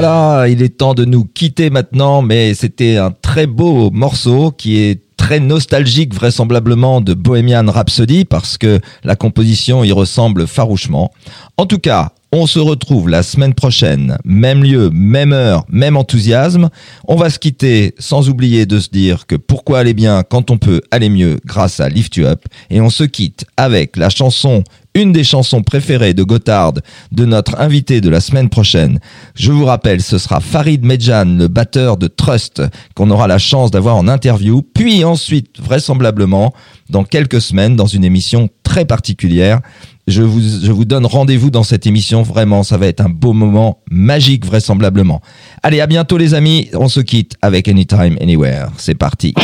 voilà, 0.00 0.46
il 0.48 0.62
est 0.62 0.78
temps 0.78 0.94
de 0.94 1.04
nous 1.04 1.24
quitter 1.24 1.70
maintenant, 1.70 2.22
mais 2.22 2.54
c'était 2.54 2.98
un 2.98 3.10
très 3.10 3.48
beau 3.48 3.90
morceau 3.90 4.52
qui 4.52 4.78
est 4.78 5.00
très 5.16 5.40
nostalgique 5.40 6.14
vraisemblablement 6.14 7.00
de 7.00 7.14
Bohemian 7.14 7.64
Rhapsody 7.66 8.24
parce 8.24 8.58
que 8.58 8.78
la 9.02 9.16
composition 9.16 9.82
y 9.82 9.90
ressemble 9.90 10.46
farouchement. 10.46 11.10
En 11.56 11.66
tout 11.66 11.80
cas, 11.80 12.12
on 12.30 12.46
se 12.46 12.60
retrouve 12.60 13.08
la 13.08 13.24
semaine 13.24 13.54
prochaine, 13.54 14.18
même 14.24 14.62
lieu, 14.62 14.88
même 14.92 15.32
heure, 15.32 15.64
même 15.68 15.96
enthousiasme. 15.96 16.68
On 17.08 17.16
va 17.16 17.28
se 17.28 17.40
quitter 17.40 17.94
sans 17.98 18.28
oublier 18.28 18.66
de 18.66 18.78
se 18.78 18.90
dire 18.90 19.26
que 19.26 19.34
pourquoi 19.34 19.80
aller 19.80 19.94
bien 19.94 20.22
quand 20.22 20.52
on 20.52 20.58
peut 20.58 20.80
aller 20.92 21.08
mieux 21.08 21.38
grâce 21.44 21.80
à 21.80 21.88
Lift 21.88 22.14
You 22.16 22.26
Up. 22.26 22.44
Et 22.70 22.80
on 22.80 22.90
se 22.90 23.02
quitte 23.02 23.46
avec 23.56 23.96
la 23.96 24.10
chanson 24.10 24.62
une 24.98 25.12
des 25.12 25.22
chansons 25.22 25.62
préférées 25.62 26.12
de 26.12 26.24
Gotthard, 26.24 26.72
de 27.12 27.24
notre 27.24 27.60
invité 27.60 28.00
de 28.00 28.10
la 28.10 28.20
semaine 28.20 28.48
prochaine. 28.48 28.98
Je 29.36 29.52
vous 29.52 29.64
rappelle, 29.64 30.02
ce 30.02 30.18
sera 30.18 30.40
Farid 30.40 30.84
Medjan, 30.84 31.24
le 31.24 31.46
batteur 31.46 31.96
de 31.96 32.08
Trust, 32.08 32.62
qu'on 32.94 33.10
aura 33.10 33.28
la 33.28 33.38
chance 33.38 33.70
d'avoir 33.70 33.96
en 33.96 34.08
interview, 34.08 34.62
puis 34.62 35.04
ensuite, 35.04 35.60
vraisemblablement, 35.60 36.52
dans 36.90 37.04
quelques 37.04 37.40
semaines, 37.40 37.76
dans 37.76 37.86
une 37.86 38.04
émission 38.04 38.48
très 38.64 38.84
particulière. 38.84 39.60
Je 40.08 40.22
vous, 40.22 40.40
je 40.40 40.72
vous 40.72 40.84
donne 40.84 41.06
rendez-vous 41.06 41.50
dans 41.50 41.62
cette 41.62 41.86
émission, 41.86 42.22
vraiment, 42.22 42.64
ça 42.64 42.76
va 42.76 42.86
être 42.86 43.00
un 43.00 43.10
beau 43.10 43.34
moment 43.34 43.82
magique, 43.90 44.44
vraisemblablement. 44.44 45.20
Allez, 45.62 45.80
à 45.80 45.86
bientôt 45.86 46.16
les 46.16 46.34
amis, 46.34 46.70
on 46.74 46.88
se 46.88 47.00
quitte 47.00 47.36
avec 47.40 47.68
Anytime, 47.68 48.16
Anywhere. 48.20 48.68
C'est 48.78 48.96
parti. 48.96 49.34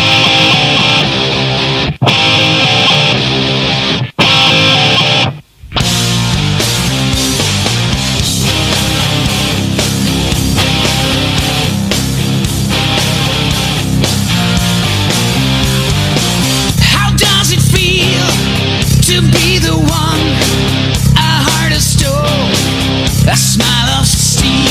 smile 23.55 24.01
of 24.01 24.07
steel. 24.07 24.67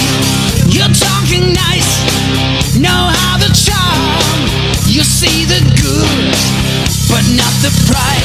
You're 0.67 0.91
talking 0.91 1.53
nice, 1.53 2.03
know 2.75 3.03
how 3.15 3.37
the 3.37 3.51
charm. 3.55 4.39
You 4.87 5.03
see 5.03 5.45
the 5.45 5.61
good, 5.79 6.35
but 7.07 7.23
not 7.39 7.53
the 7.63 7.71
price. 7.87 8.22